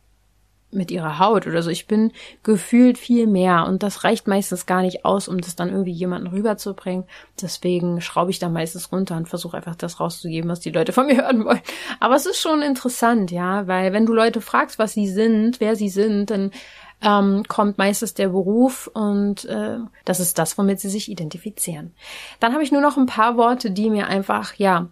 [0.71, 1.69] mit ihrer Haut oder so.
[1.69, 2.11] Ich bin
[2.43, 6.27] gefühlt viel mehr und das reicht meistens gar nicht aus, um das dann irgendwie jemanden
[6.27, 7.05] rüberzubringen.
[7.41, 11.05] Deswegen schraube ich da meistens runter und versuche einfach das rauszugeben, was die Leute von
[11.07, 11.61] mir hören wollen.
[11.99, 15.75] Aber es ist schon interessant, ja, weil wenn du Leute fragst, was sie sind, wer
[15.75, 16.51] sie sind, dann
[17.01, 21.93] ähm, kommt meistens der Beruf und äh, das ist das, womit sie sich identifizieren.
[22.39, 24.89] Dann habe ich nur noch ein paar Worte, die mir einfach, ja,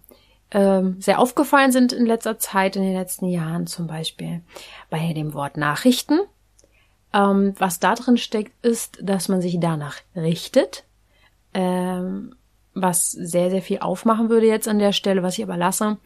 [0.51, 4.41] ähm, sehr aufgefallen sind in letzter Zeit, in den letzten Jahren zum Beispiel
[4.89, 6.19] bei dem Wort Nachrichten.
[7.13, 10.83] Ähm, was da drin steckt, ist, dass man sich danach richtet,
[11.53, 12.35] ähm,
[12.73, 15.97] was sehr, sehr viel aufmachen würde jetzt an der Stelle, was ich aber lasse.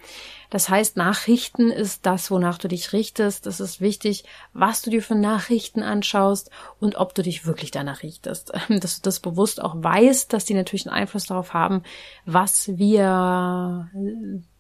[0.52, 3.48] Das heißt, Nachrichten ist das, wonach du dich richtest.
[3.48, 8.04] Es ist wichtig, was du dir für Nachrichten anschaust und ob du dich wirklich danach
[8.04, 8.52] richtest.
[8.70, 11.84] Dass du das bewusst auch weißt, dass die natürlich einen Einfluss darauf haben,
[12.26, 13.90] was wir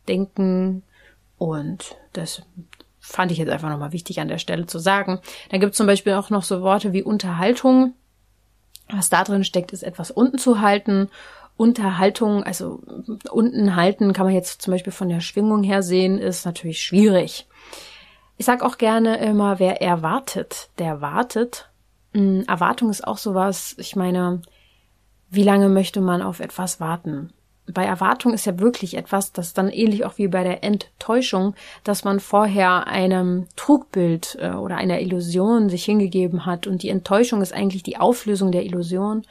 [0.07, 0.83] denken.
[1.37, 2.41] Und das
[3.01, 5.19] fand ich jetzt einfach nochmal wichtig an der Stelle zu sagen.
[5.49, 7.95] Dann gibt es zum Beispiel auch noch so Worte wie Unterhaltung.
[8.89, 11.09] Was da drin steckt, ist etwas unten zu halten
[11.57, 12.79] Unterhaltung, also
[13.29, 17.47] unten halten kann man jetzt zum Beispiel von der Schwingung her sehen, ist natürlich schwierig.
[18.37, 21.69] Ich sag auch gerne immer, wer erwartet, der wartet.
[22.13, 24.41] Hm, Erwartung ist auch sowas, ich meine,
[25.29, 27.31] wie lange möchte man auf etwas warten?
[27.67, 32.03] Bei Erwartung ist ja wirklich etwas, das dann ähnlich auch wie bei der Enttäuschung, dass
[32.03, 37.53] man vorher einem Trugbild äh, oder einer Illusion sich hingegeben hat und die Enttäuschung ist
[37.53, 39.23] eigentlich die Auflösung der Illusion.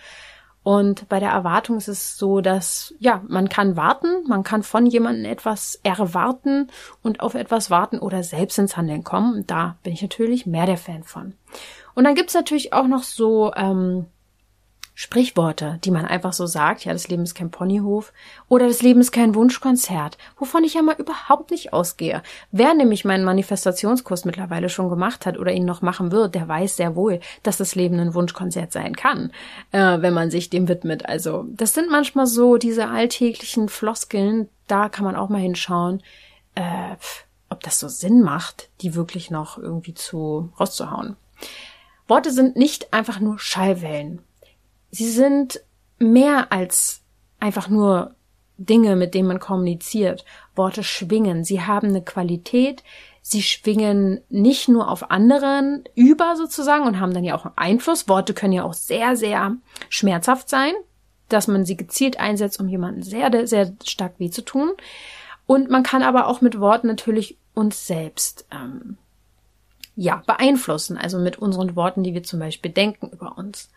[0.62, 4.84] Und bei der Erwartung ist es so, dass, ja, man kann warten, man kann von
[4.84, 6.68] jemandem etwas erwarten
[7.02, 9.46] und auf etwas warten oder selbst ins Handeln kommen.
[9.46, 11.34] Da bin ich natürlich mehr der Fan von.
[11.94, 14.06] Und dann gibt's natürlich auch noch so ähm,
[15.02, 18.12] Sprichworte, die man einfach so sagt, ja, das Leben ist kein Ponyhof
[18.48, 22.22] oder das Leben ist kein Wunschkonzert, wovon ich ja mal überhaupt nicht ausgehe.
[22.52, 26.76] Wer nämlich meinen Manifestationskurs mittlerweile schon gemacht hat oder ihn noch machen wird, der weiß
[26.76, 29.32] sehr wohl, dass das Leben ein Wunschkonzert sein kann,
[29.72, 31.06] äh, wenn man sich dem widmet.
[31.06, 36.02] Also das sind manchmal so diese alltäglichen Floskeln, da kann man auch mal hinschauen,
[36.56, 36.96] äh,
[37.48, 41.16] ob das so Sinn macht, die wirklich noch irgendwie zu rauszuhauen.
[42.06, 44.20] Worte sind nicht einfach nur Schallwellen
[44.90, 45.60] sie sind
[45.98, 47.02] mehr als
[47.38, 48.14] einfach nur
[48.56, 50.24] Dinge, mit denen man kommuniziert.
[50.54, 52.82] Worte schwingen, sie haben eine Qualität,
[53.22, 58.08] sie schwingen nicht nur auf anderen über sozusagen und haben dann ja auch Einfluss.
[58.08, 59.56] Worte können ja auch sehr, sehr
[59.88, 60.74] schmerzhaft sein,
[61.28, 64.72] dass man sie gezielt einsetzt, um jemanden sehr, sehr stark weh zu tun.
[65.46, 68.98] Und man kann aber auch mit Worten natürlich uns selbst ähm,
[69.96, 73.70] ja beeinflussen, also mit unseren Worten, die wir zum Beispiel denken über uns.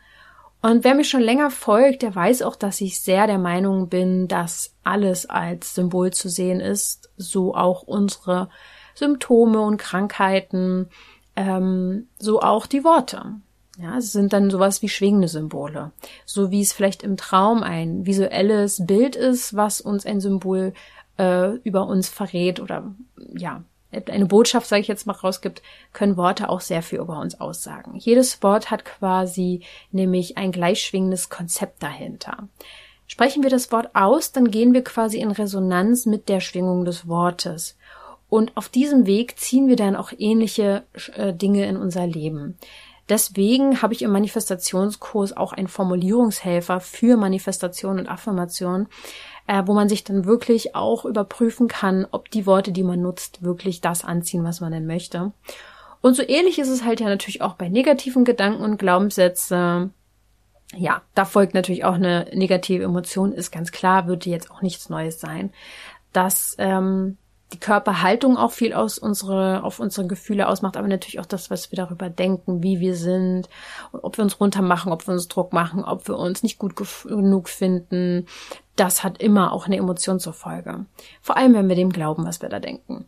[0.64, 4.30] Und wer mir schon länger folgt, der weiß auch, dass ich sehr der Meinung bin,
[4.30, 8.48] dass alles als Symbol zu sehen ist, so auch unsere
[8.96, 10.88] Symptome und Krankheiten,
[11.36, 13.26] ähm, so auch die Worte.
[13.78, 15.92] Ja, es sind dann sowas wie schwingende Symbole.
[16.26, 20.74] So wie es vielleicht im Traum ein visuelles Bild ist, was uns ein Symbol
[21.18, 22.96] äh, über uns verrät oder
[23.36, 27.40] ja, eine Botschaft, sage ich jetzt mal, rausgibt, können Worte auch sehr viel über uns
[27.40, 27.96] aussagen.
[27.96, 32.50] Jedes Wort hat quasi nämlich ein gleichschwingendes Konzept dahinter.
[33.08, 37.08] Sprechen wir das Wort aus, dann gehen wir quasi in Resonanz mit der Schwingung des
[37.08, 37.78] Wortes.
[38.30, 40.84] Und auf diesem Weg ziehen wir dann auch ähnliche
[41.16, 42.58] äh, Dinge in unser Leben.
[43.10, 48.88] Deswegen habe ich im Manifestationskurs auch einen Formulierungshelfer für Manifestation und Affirmation,
[49.48, 53.44] äh, wo man sich dann wirklich auch überprüfen kann, ob die Worte, die man nutzt,
[53.44, 55.32] wirklich das anziehen, was man denn möchte.
[56.02, 59.94] Und so ähnlich ist es halt ja natürlich auch bei negativen Gedanken und Glaubenssätzen.
[60.76, 64.90] Ja, da folgt natürlich auch eine negative Emotion, ist ganz klar, würde jetzt auch nichts
[64.90, 65.52] Neues sein.
[66.12, 67.18] Dass ähm,
[67.54, 71.72] die Körperhaltung auch viel aus unsere, auf unsere Gefühle ausmacht, aber natürlich auch das, was
[71.72, 73.48] wir darüber denken, wie wir sind,
[73.92, 77.48] ob wir uns runtermachen, ob wir uns Druck machen, ob wir uns nicht gut genug
[77.48, 78.28] finden.
[78.76, 80.86] Das hat immer auch eine Emotion zur Folge.
[81.22, 83.06] Vor allem, wenn wir dem glauben, was wir da denken.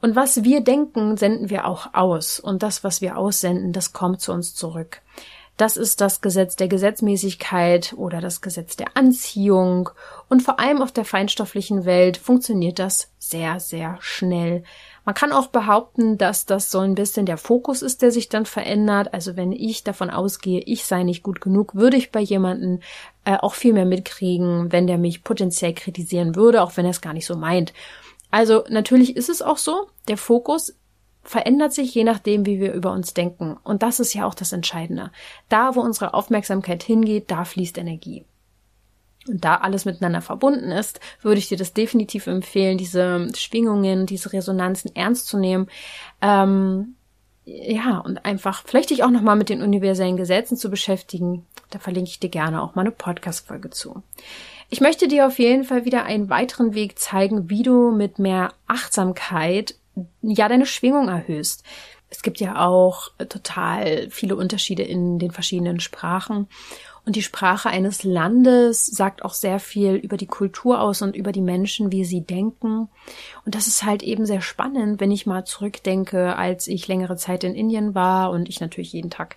[0.00, 2.40] Und was wir denken, senden wir auch aus.
[2.40, 5.02] Und das, was wir aussenden, das kommt zu uns zurück.
[5.58, 9.90] Das ist das Gesetz der Gesetzmäßigkeit oder das Gesetz der Anziehung.
[10.28, 14.64] Und vor allem auf der feinstofflichen Welt funktioniert das sehr, sehr schnell.
[15.04, 18.46] Man kann auch behaupten, dass das so ein bisschen der Fokus ist, der sich dann
[18.46, 19.12] verändert.
[19.12, 22.80] Also wenn ich davon ausgehe, ich sei nicht gut genug, würde ich bei jemandem
[23.24, 27.00] äh, auch viel mehr mitkriegen, wenn der mich potenziell kritisieren würde, auch wenn er es
[27.00, 27.72] gar nicht so meint.
[28.30, 30.74] Also natürlich ist es auch so, der Fokus
[31.22, 33.56] verändert sich je nachdem, wie wir über uns denken.
[33.62, 35.12] Und das ist ja auch das Entscheidende.
[35.48, 38.24] Da, wo unsere Aufmerksamkeit hingeht, da fließt Energie.
[39.28, 44.32] Und da alles miteinander verbunden ist, würde ich dir das definitiv empfehlen, diese Schwingungen, diese
[44.32, 45.68] Resonanzen ernst zu nehmen.
[46.20, 46.96] Ähm,
[47.44, 51.46] ja, und einfach vielleicht dich auch nochmal mit den universellen Gesetzen zu beschäftigen.
[51.70, 54.02] Da verlinke ich dir gerne auch mal eine Podcast-Folge zu.
[54.70, 58.54] Ich möchte dir auf jeden Fall wieder einen weiteren Weg zeigen, wie du mit mehr
[58.66, 59.74] Achtsamkeit
[60.22, 61.64] ja deine Schwingung erhöhst.
[62.08, 66.46] Es gibt ja auch total viele Unterschiede in den verschiedenen Sprachen.
[67.04, 71.32] Und die Sprache eines Landes sagt auch sehr viel über die Kultur aus und über
[71.32, 72.88] die Menschen, wie sie denken.
[73.44, 77.42] Und das ist halt eben sehr spannend, wenn ich mal zurückdenke, als ich längere Zeit
[77.42, 79.34] in Indien war und ich natürlich jeden Tag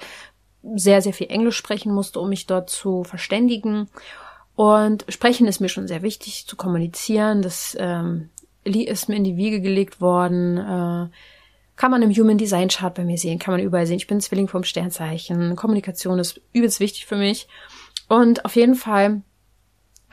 [0.76, 3.90] sehr, sehr viel Englisch sprechen musste, um mich dort zu verständigen.
[4.56, 7.42] Und sprechen ist mir schon sehr wichtig zu kommunizieren.
[7.42, 8.30] Das ähm,
[8.64, 10.58] ist mir in die Wiege gelegt worden.
[10.58, 11.10] Äh,
[11.76, 13.98] kann man im Human Design Chart bei mir sehen, kann man überall sehen.
[13.98, 15.56] Ich bin Zwilling vom Sternzeichen.
[15.56, 17.48] Kommunikation ist übelst wichtig für mich.
[18.08, 19.22] Und auf jeden Fall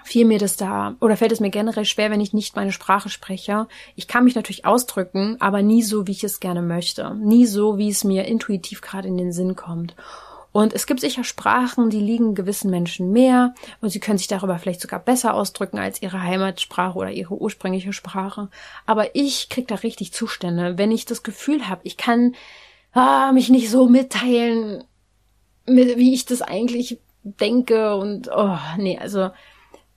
[0.05, 3.09] fiel mir das da, oder fällt es mir generell schwer, wenn ich nicht meine Sprache
[3.09, 3.69] spreche.
[3.95, 7.15] Ich kann mich natürlich ausdrücken, aber nie so, wie ich es gerne möchte.
[7.15, 9.95] Nie so, wie es mir intuitiv gerade in den Sinn kommt.
[10.53, 14.59] Und es gibt sicher Sprachen, die liegen gewissen Menschen mehr und sie können sich darüber
[14.59, 18.49] vielleicht sogar besser ausdrücken als ihre Heimatsprache oder ihre ursprüngliche Sprache.
[18.85, 22.35] Aber ich krieg da richtig Zustände, wenn ich das Gefühl habe, ich kann
[22.93, 24.85] ah, mich nicht so mitteilen,
[25.67, 29.31] mit, wie ich das eigentlich denke und oh, nee, also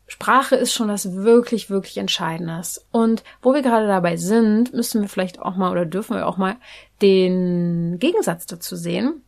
[0.07, 2.85] Sprache ist schon was wirklich, wirklich Entscheidendes.
[2.91, 6.37] Und wo wir gerade dabei sind, müssen wir vielleicht auch mal oder dürfen wir auch
[6.37, 6.57] mal
[7.01, 9.24] den Gegensatz dazu sehen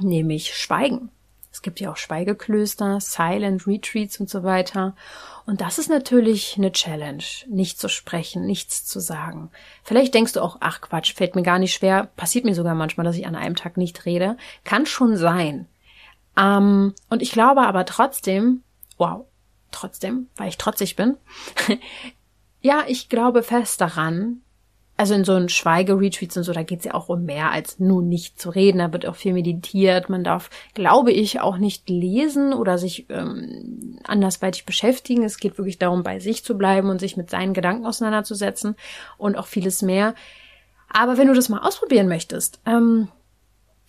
[0.00, 1.10] nämlich Schweigen.
[1.54, 4.96] Es gibt ja auch Schweigeklöster, Silent Retreats und so weiter.
[5.46, 9.50] Und das ist natürlich eine Challenge, nicht zu sprechen, nichts zu sagen.
[9.84, 13.04] Vielleicht denkst du auch, ach Quatsch, fällt mir gar nicht schwer, passiert mir sogar manchmal,
[13.04, 14.36] dass ich an einem Tag nicht rede.
[14.64, 15.68] Kann schon sein.
[16.36, 18.64] Ähm, und ich glaube aber trotzdem,
[18.98, 19.24] wow,
[19.70, 21.16] trotzdem, weil ich trotzig bin,
[22.62, 24.40] ja, ich glaube fest daran,
[24.96, 28.00] also in so einen Schweigeretreats und so, da geht's ja auch um mehr als nur
[28.00, 28.78] nicht zu reden.
[28.78, 30.08] Da wird auch viel meditiert.
[30.08, 35.24] Man darf, glaube ich, auch nicht lesen oder sich ähm, andersweitig beschäftigen.
[35.24, 38.76] Es geht wirklich darum, bei sich zu bleiben und sich mit seinen Gedanken auseinanderzusetzen
[39.18, 40.14] und auch vieles mehr.
[40.88, 43.08] Aber wenn du das mal ausprobieren möchtest, ähm,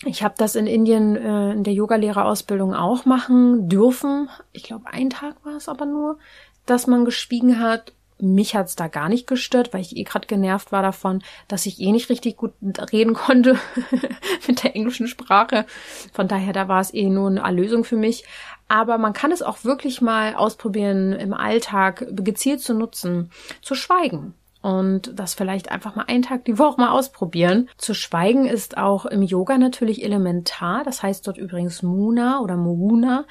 [0.03, 4.29] ich habe das in Indien äh, in der Yogalehrerausbildung auch machen dürfen.
[4.53, 6.17] Ich glaube, ein Tag war es aber nur,
[6.65, 10.71] dass man geschwiegen hat mich hat's da gar nicht gestört, weil ich eh gerade genervt
[10.71, 12.53] war davon, dass ich eh nicht richtig gut
[12.91, 13.59] reden konnte
[14.47, 15.65] mit der englischen Sprache.
[16.13, 18.23] Von daher, da war es eh nur eine Erlösung für mich.
[18.67, 24.33] Aber man kann es auch wirklich mal ausprobieren, im Alltag gezielt zu nutzen, zu schweigen.
[24.61, 27.69] Und das vielleicht einfach mal einen Tag die Woche mal ausprobieren.
[27.77, 30.83] Zu schweigen ist auch im Yoga natürlich elementar.
[30.83, 33.25] Das heißt dort übrigens Muna oder Mohuna.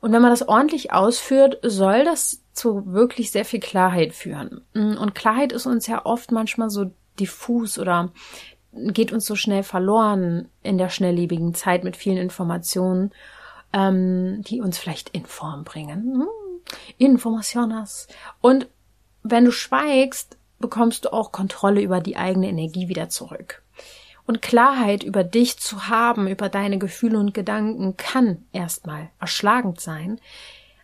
[0.00, 4.62] Und wenn man das ordentlich ausführt, soll das zu wirklich sehr viel Klarheit führen.
[4.74, 8.12] Mm, und Klarheit ist uns ja oft manchmal so diffus oder
[8.72, 13.12] geht uns so schnell verloren in der schnelllebigen Zeit mit vielen Informationen,
[13.72, 16.20] ähm, die uns vielleicht in Form bringen.
[16.20, 16.28] Hm?
[16.98, 18.08] Informationas.
[18.40, 18.68] Und
[19.22, 23.62] wenn du schweigst, bekommst du auch Kontrolle über die eigene Energie wieder zurück.
[24.26, 30.20] Und Klarheit über dich zu haben, über deine Gefühle und Gedanken kann erstmal erschlagend sein.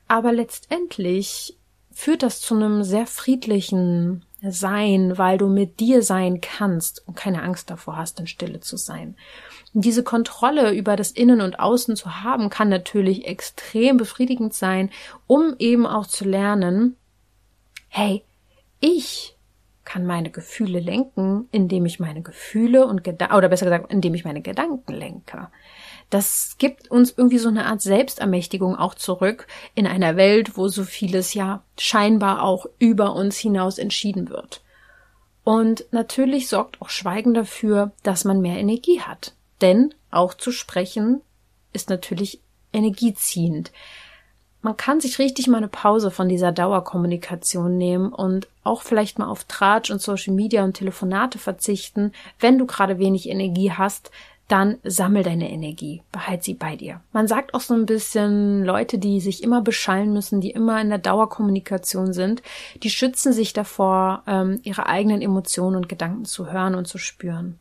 [0.09, 1.59] Aber letztendlich
[1.95, 7.43] führt das zu einem sehr friedlichen sein, weil du mit dir sein kannst und keine
[7.43, 9.17] Angst davor hast, in Stille zu sein.
[9.73, 14.91] Diese Kontrolle über das Innen und Außen zu haben, kann natürlich extrem befriedigend sein,
[15.27, 16.97] um eben auch zu lernen,
[17.89, 18.23] hey,
[18.81, 19.37] ich
[19.85, 24.25] kann meine Gefühle lenken, indem ich meine Gefühle und Gedanken, oder besser gesagt, indem ich
[24.25, 25.49] meine Gedanken lenke.
[26.11, 30.85] Das gibt uns irgendwie so eine Art Selbstermächtigung auch zurück in einer Welt, wo so
[30.85, 34.63] vieles ja scheinbar auch über uns hinaus entschieden wird.
[35.45, 39.35] Und natürlich sorgt auch Schweigen dafür, dass man mehr Energie hat.
[39.61, 41.21] Denn auch zu sprechen
[41.73, 42.41] ist natürlich
[42.73, 43.73] energieziehend.
[44.63, 49.29] Man kann sich richtig mal eine Pause von dieser Dauerkommunikation nehmen und auch vielleicht mal
[49.29, 54.11] auf Tratsch und Social Media und Telefonate verzichten, wenn du gerade wenig Energie hast,
[54.49, 57.01] dann sammel deine Energie, behalt sie bei dir.
[57.13, 60.91] Man sagt auch so ein bisschen, Leute, die sich immer beschallen müssen, die immer in
[60.91, 62.43] der Dauerkommunikation sind,
[62.83, 67.59] die schützen sich davor, ähm, ihre eigenen Emotionen und Gedanken zu hören und zu spüren.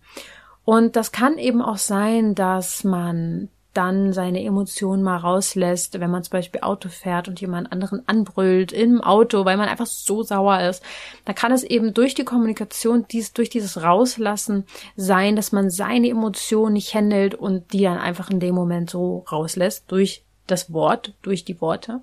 [0.65, 6.23] Und das kann eben auch sein, dass man dann seine Emotionen mal rauslässt, wenn man
[6.23, 10.61] zum Beispiel Auto fährt und jemand anderen anbrüllt im Auto, weil man einfach so sauer
[10.61, 10.83] ist,
[11.25, 14.65] dann kann es eben durch die Kommunikation, dies, durch dieses Rauslassen
[14.95, 19.25] sein, dass man seine Emotionen nicht händelt und die dann einfach in dem Moment so
[19.31, 22.01] rauslässt, durch das Wort, durch die Worte,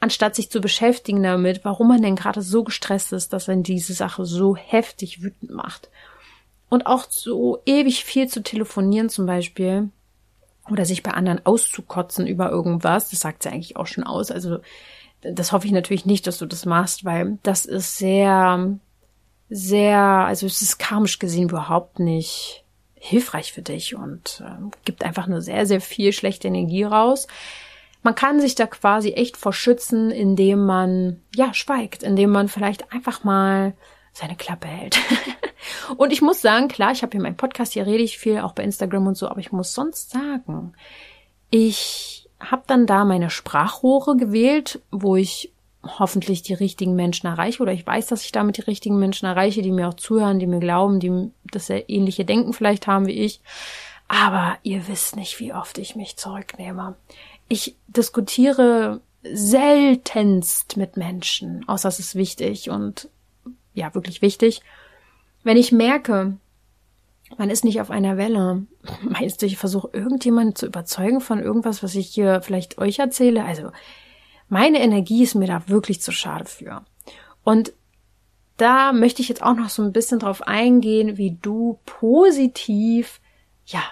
[0.00, 3.94] anstatt sich zu beschäftigen damit, warum man denn gerade so gestresst ist, dass man diese
[3.94, 5.90] Sache so heftig wütend macht.
[6.68, 9.88] Und auch so ewig viel zu telefonieren zum Beispiel,
[10.70, 14.30] oder sich bei anderen auszukotzen über irgendwas, das sagt sie eigentlich auch schon aus.
[14.30, 14.58] Also
[15.22, 18.78] das hoffe ich natürlich nicht, dass du das machst, weil das ist sehr,
[19.48, 22.64] sehr, also es ist karmisch gesehen überhaupt nicht
[22.94, 27.26] hilfreich für dich und äh, gibt einfach nur sehr, sehr viel schlechte Energie raus.
[28.02, 32.92] Man kann sich da quasi echt vor schützen, indem man, ja, schweigt, indem man vielleicht
[32.92, 33.74] einfach mal
[34.12, 34.98] seine Klappe hält.
[35.96, 38.52] und ich muss sagen, klar, ich habe hier meinen Podcast, hier rede ich viel, auch
[38.52, 40.74] bei Instagram und so, aber ich muss sonst sagen,
[41.50, 45.52] ich habe dann da meine Sprachrohre gewählt, wo ich
[45.82, 49.62] hoffentlich die richtigen Menschen erreiche oder ich weiß, dass ich damit die richtigen Menschen erreiche,
[49.62, 53.40] die mir auch zuhören, die mir glauben, die das ähnliche Denken vielleicht haben wie ich.
[54.08, 56.96] Aber ihr wisst nicht, wie oft ich mich zurücknehme.
[57.48, 63.08] Ich diskutiere seltenst mit Menschen, außer es ist wichtig und
[63.74, 64.62] ja wirklich wichtig.
[65.46, 66.38] Wenn ich merke,
[67.38, 68.66] man ist nicht auf einer Welle,
[69.02, 73.44] meinst du, ich versuche irgendjemanden zu überzeugen von irgendwas, was ich hier vielleicht euch erzähle?
[73.44, 73.70] Also
[74.48, 76.84] meine Energie ist mir da wirklich zu schade für.
[77.44, 77.72] Und
[78.56, 83.20] da möchte ich jetzt auch noch so ein bisschen drauf eingehen, wie du positiv,
[83.66, 83.84] ja,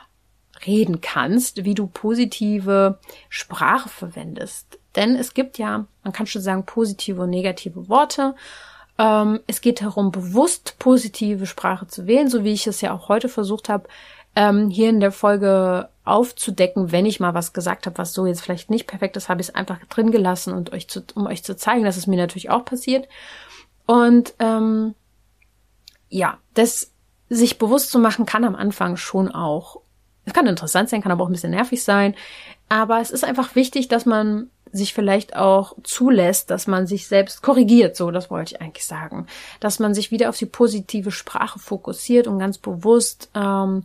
[0.66, 2.98] reden kannst, wie du positive
[3.28, 4.80] Sprache verwendest.
[4.96, 8.34] Denn es gibt ja, man kann schon sagen, positive und negative Worte.
[8.98, 13.08] Ähm, es geht darum, bewusst positive Sprache zu wählen, so wie ich es ja auch
[13.08, 13.88] heute versucht habe,
[14.36, 18.42] ähm, hier in der Folge aufzudecken, wenn ich mal was gesagt habe, was so jetzt
[18.42, 21.42] vielleicht nicht perfekt ist, habe ich es einfach drin gelassen und euch zu, um euch
[21.42, 23.08] zu zeigen, dass es mir natürlich auch passiert.
[23.86, 24.94] Und ähm,
[26.08, 26.92] ja, das
[27.28, 29.80] sich bewusst zu machen, kann am Anfang schon auch,
[30.24, 32.14] es kann interessant sein, kann aber auch ein bisschen nervig sein.
[32.68, 37.42] Aber es ist einfach wichtig, dass man sich vielleicht auch zulässt, dass man sich selbst
[37.42, 39.26] korrigiert, so das wollte ich eigentlich sagen,
[39.60, 43.84] dass man sich wieder auf die positive Sprache fokussiert und ganz bewusst ähm,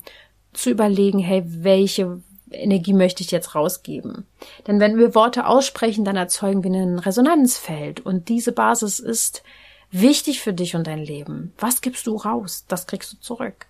[0.52, 2.22] zu überlegen, hey, welche
[2.52, 4.26] Energie möchte ich jetzt rausgeben?
[4.66, 9.44] Denn wenn wir Worte aussprechen, dann erzeugen wir ein Resonanzfeld und diese Basis ist
[9.92, 11.54] wichtig für dich und dein Leben.
[11.60, 12.66] Was gibst du raus?
[12.68, 13.68] Das kriegst du zurück.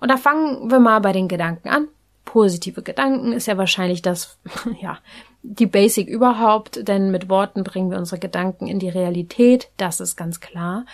[0.00, 1.88] Und da fangen wir mal bei den Gedanken an.
[2.26, 4.38] Positive Gedanken ist ja wahrscheinlich das,
[4.82, 4.98] ja,
[5.42, 10.16] die Basic überhaupt, denn mit Worten bringen wir unsere Gedanken in die Realität, das ist
[10.16, 10.84] ganz klar.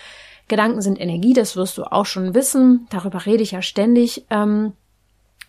[0.48, 4.24] Gedanken sind Energie, das wirst du auch schon wissen, darüber rede ich ja ständig.
[4.30, 4.74] Ähm,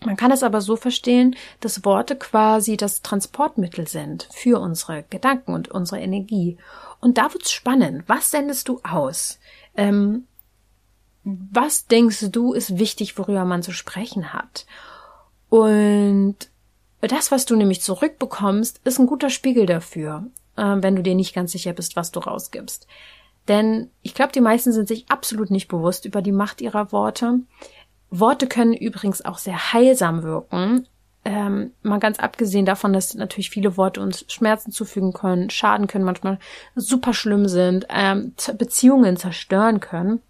[0.03, 5.53] man kann es aber so verstehen, dass Worte quasi das Transportmittel sind für unsere Gedanken
[5.53, 6.57] und unsere Energie.
[6.99, 8.03] Und da wird's spannend.
[8.07, 9.39] Was sendest du aus?
[9.75, 10.25] Ähm,
[11.23, 14.65] was denkst du ist wichtig, worüber man zu sprechen hat?
[15.49, 16.35] Und
[17.01, 20.25] das, was du nämlich zurückbekommst, ist ein guter Spiegel dafür,
[20.55, 22.87] äh, wenn du dir nicht ganz sicher bist, was du rausgibst.
[23.47, 27.39] Denn ich glaube, die meisten sind sich absolut nicht bewusst über die Macht ihrer Worte.
[28.09, 30.87] Worte können übrigens auch sehr heilsam wirken.
[31.23, 36.05] Ähm, mal ganz abgesehen davon, dass natürlich viele Worte uns Schmerzen zufügen können, schaden können,
[36.05, 36.39] manchmal
[36.75, 40.21] super schlimm sind, ähm, Beziehungen zerstören können.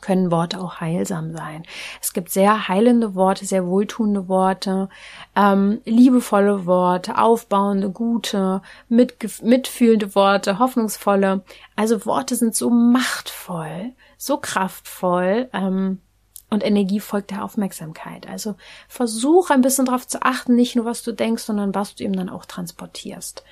[0.00, 1.64] Können Worte auch heilsam sein.
[2.00, 4.88] Es gibt sehr heilende Worte, sehr wohltuende Worte,
[5.36, 11.42] ähm, liebevolle Worte, aufbauende, gute, mitgef mitfühlende Worte, hoffnungsvolle.
[11.76, 15.48] Also Worte sind so machtvoll, so kraftvoll.
[15.52, 15.98] Ähm,
[16.50, 18.28] und Energie folgt der Aufmerksamkeit.
[18.28, 18.56] Also
[18.88, 22.16] versuch ein bisschen darauf zu achten, nicht nur was du denkst, sondern was du eben
[22.16, 23.44] dann auch transportierst.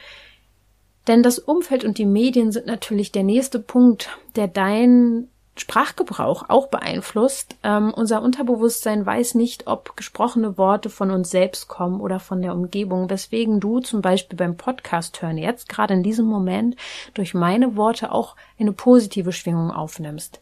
[1.07, 5.29] Denn das Umfeld und die Medien sind natürlich der nächste Punkt, der dein
[5.61, 7.57] Sprachgebrauch auch beeinflusst.
[7.63, 12.55] Ähm, unser Unterbewusstsein weiß nicht, ob gesprochene Worte von uns selbst kommen oder von der
[12.55, 16.77] Umgebung, weswegen du zum Beispiel beim Podcast hören jetzt gerade in diesem Moment
[17.15, 20.41] durch meine Worte auch eine positive Schwingung aufnimmst.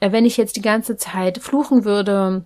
[0.00, 2.44] Äh, wenn ich jetzt die ganze Zeit fluchen würde,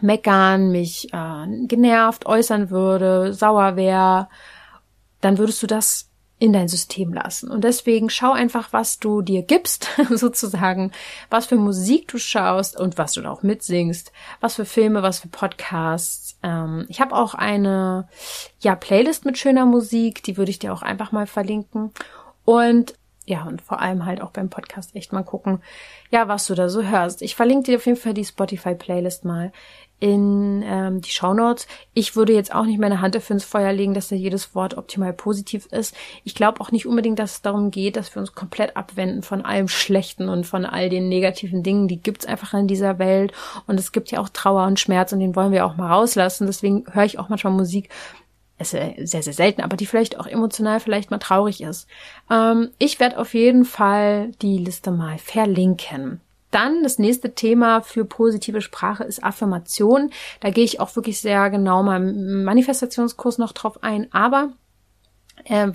[0.00, 4.28] meckern, mich äh, genervt äußern würde, sauer wäre,
[5.20, 7.50] dann würdest du das in dein System lassen.
[7.50, 10.92] Und deswegen schau einfach, was du dir gibst, sozusagen,
[11.30, 15.20] was für Musik du schaust und was du da auch mitsingst, was für Filme, was
[15.20, 16.38] für Podcasts.
[16.42, 18.08] Ähm, ich habe auch eine
[18.60, 21.92] ja Playlist mit schöner Musik, die würde ich dir auch einfach mal verlinken.
[22.44, 22.94] Und
[23.26, 25.62] ja, und vor allem halt auch beim Podcast echt mal gucken,
[26.10, 27.22] ja, was du da so hörst.
[27.22, 29.50] Ich verlinke dir auf jeden Fall die Spotify-Playlist mal
[30.04, 31.66] in ähm, die Shownotes.
[31.94, 34.76] Ich würde jetzt auch nicht meine Hand dafür ins Feuer legen, dass da jedes Wort
[34.76, 35.96] optimal positiv ist.
[36.24, 39.46] Ich glaube auch nicht unbedingt, dass es darum geht, dass wir uns komplett abwenden von
[39.46, 41.88] allem Schlechten und von all den negativen Dingen.
[41.88, 43.32] Die gibt's einfach in dieser Welt.
[43.66, 46.46] Und es gibt ja auch Trauer und Schmerz und den wollen wir auch mal rauslassen.
[46.46, 47.88] Deswegen höre ich auch manchmal Musik,
[48.58, 51.88] ist sehr, sehr selten, aber die vielleicht auch emotional vielleicht mal traurig ist.
[52.30, 56.20] Ähm, ich werde auf jeden Fall die Liste mal verlinken.
[56.54, 60.10] Dann das nächste Thema für positive Sprache ist Affirmation.
[60.38, 64.06] Da gehe ich auch wirklich sehr genau im Manifestationskurs noch drauf ein.
[64.12, 64.52] Aber
[65.44, 65.68] äh,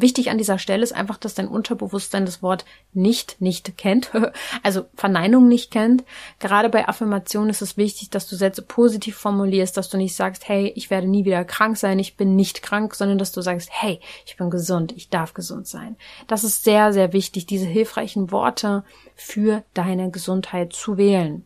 [0.00, 4.10] wichtig an dieser Stelle ist einfach, dass dein Unterbewusstsein das Wort nicht nicht kennt,
[4.62, 6.04] also Verneinung nicht kennt.
[6.38, 10.48] Gerade bei Affirmationen ist es wichtig, dass du Sätze positiv formulierst, dass du nicht sagst,
[10.48, 13.68] hey, ich werde nie wieder krank sein, ich bin nicht krank, sondern dass du sagst,
[13.70, 15.96] hey, ich bin gesund, ich darf gesund sein.
[16.26, 18.84] Das ist sehr, sehr wichtig, diese hilfreichen Worte
[19.14, 21.44] für deine Gesundheit zu wählen.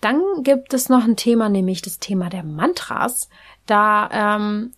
[0.00, 3.28] Dann gibt es noch ein Thema, nämlich das Thema der Mantras.
[3.66, 4.72] Da ähm,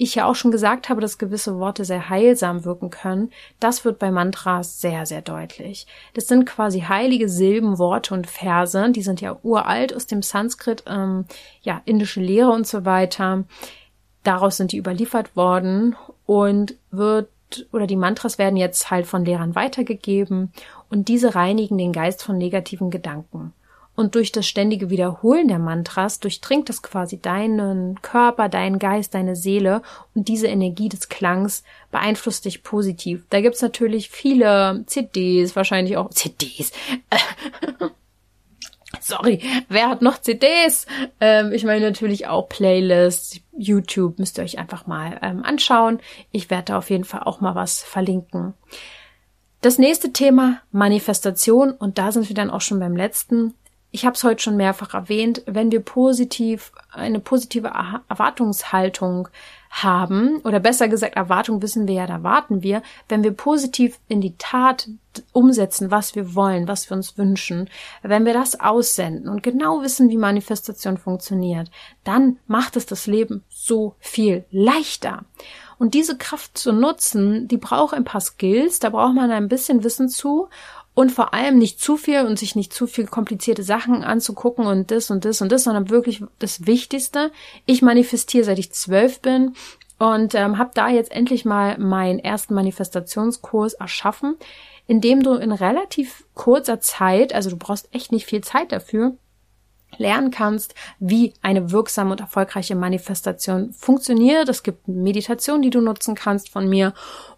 [0.00, 3.30] ich ja auch schon gesagt habe, dass gewisse Worte sehr heilsam wirken können,
[3.60, 5.86] das wird bei Mantras sehr, sehr deutlich.
[6.14, 10.84] Das sind quasi heilige Silben, Worte und Verse, die sind ja uralt aus dem Sanskrit,
[10.86, 11.26] ähm,
[11.60, 13.44] ja, indische Lehre und so weiter.
[14.22, 17.28] Daraus sind die überliefert worden und wird
[17.70, 20.50] oder die Mantras werden jetzt halt von Lehrern weitergegeben
[20.88, 23.52] und diese reinigen den Geist von negativen Gedanken.
[24.00, 29.36] Und durch das ständige Wiederholen der Mantras durchdringt das quasi deinen Körper, deinen Geist, deine
[29.36, 29.82] Seele
[30.14, 33.26] und diese Energie des Klangs beeinflusst dich positiv.
[33.28, 36.72] Da gibt's natürlich viele CDs, wahrscheinlich auch CDs.
[39.02, 40.86] Sorry, wer hat noch CDs?
[41.20, 46.00] Ähm, ich meine natürlich auch Playlists, YouTube müsst ihr euch einfach mal ähm, anschauen.
[46.32, 48.54] Ich werde da auf jeden Fall auch mal was verlinken.
[49.60, 53.52] Das nächste Thema Manifestation und da sind wir dann auch schon beim letzten
[53.92, 57.72] ich habe es heute schon mehrfach erwähnt, wenn wir positiv eine positive
[58.08, 59.28] Erwartungshaltung
[59.70, 64.20] haben oder besser gesagt Erwartung wissen wir ja, da warten wir, wenn wir positiv in
[64.20, 64.88] die Tat
[65.32, 67.68] umsetzen, was wir wollen, was wir uns wünschen,
[68.02, 71.70] wenn wir das aussenden und genau wissen, wie Manifestation funktioniert,
[72.02, 75.24] dann macht es das Leben so viel leichter.
[75.78, 79.82] Und diese Kraft zu nutzen, die braucht ein paar Skills, da braucht man ein bisschen
[79.82, 80.48] Wissen zu
[81.00, 84.90] und vor allem nicht zu viel und sich nicht zu viel komplizierte Sachen anzugucken und
[84.90, 87.32] das und das und das, sondern wirklich das Wichtigste.
[87.64, 89.54] Ich manifestiere, seit ich zwölf bin
[89.98, 94.36] und ähm, habe da jetzt endlich mal meinen ersten Manifestationskurs erschaffen,
[94.86, 99.14] in dem du in relativ kurzer Zeit, also du brauchst echt nicht viel Zeit dafür,
[99.96, 104.50] lernen kannst, wie eine wirksame und erfolgreiche Manifestation funktioniert.
[104.50, 106.92] Es gibt Meditation, die du nutzen kannst von mir,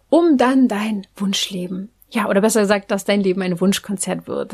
[0.09, 4.53] um dann dein Wunschleben ja, oder besser gesagt, dass dein Leben ein Wunschkonzert wird.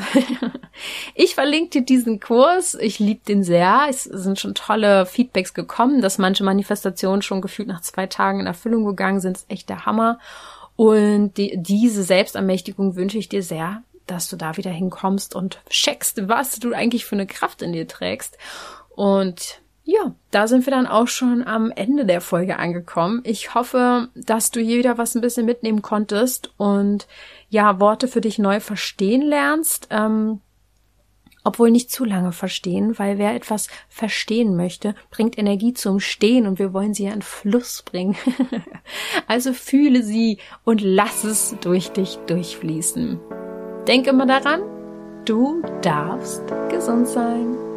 [1.14, 2.74] ich verlinke dir diesen Kurs.
[2.76, 3.88] Ich liebe den sehr.
[3.90, 8.46] Es sind schon tolle Feedbacks gekommen, dass manche Manifestationen schon gefühlt nach zwei Tagen in
[8.46, 9.36] Erfüllung gegangen sind.
[9.36, 10.20] Das ist echt der Hammer.
[10.78, 16.30] Und die, diese Selbstermächtigung wünsche ich dir sehr, dass du da wieder hinkommst und checkst,
[16.30, 18.38] was du eigentlich für eine Kraft in dir trägst.
[18.96, 19.60] Und
[19.92, 23.22] ja, da sind wir dann auch schon am Ende der Folge angekommen.
[23.26, 27.08] Ich hoffe, dass du hier wieder was ein bisschen mitnehmen konntest und
[27.50, 29.88] ja, Worte für dich neu verstehen lernst.
[29.92, 30.42] Ähm,
[31.44, 36.60] obwohl nicht zu lange verstehen, weil wer etwas verstehen möchte, bringt Energie zum Stehen und
[36.60, 38.18] wir wollen sie ja in Fluss bringen.
[39.28, 43.20] also fühle sie und lass es durch dich durchfließen.
[43.88, 44.62] Denk immer daran,
[45.26, 47.69] du darfst gesund sein.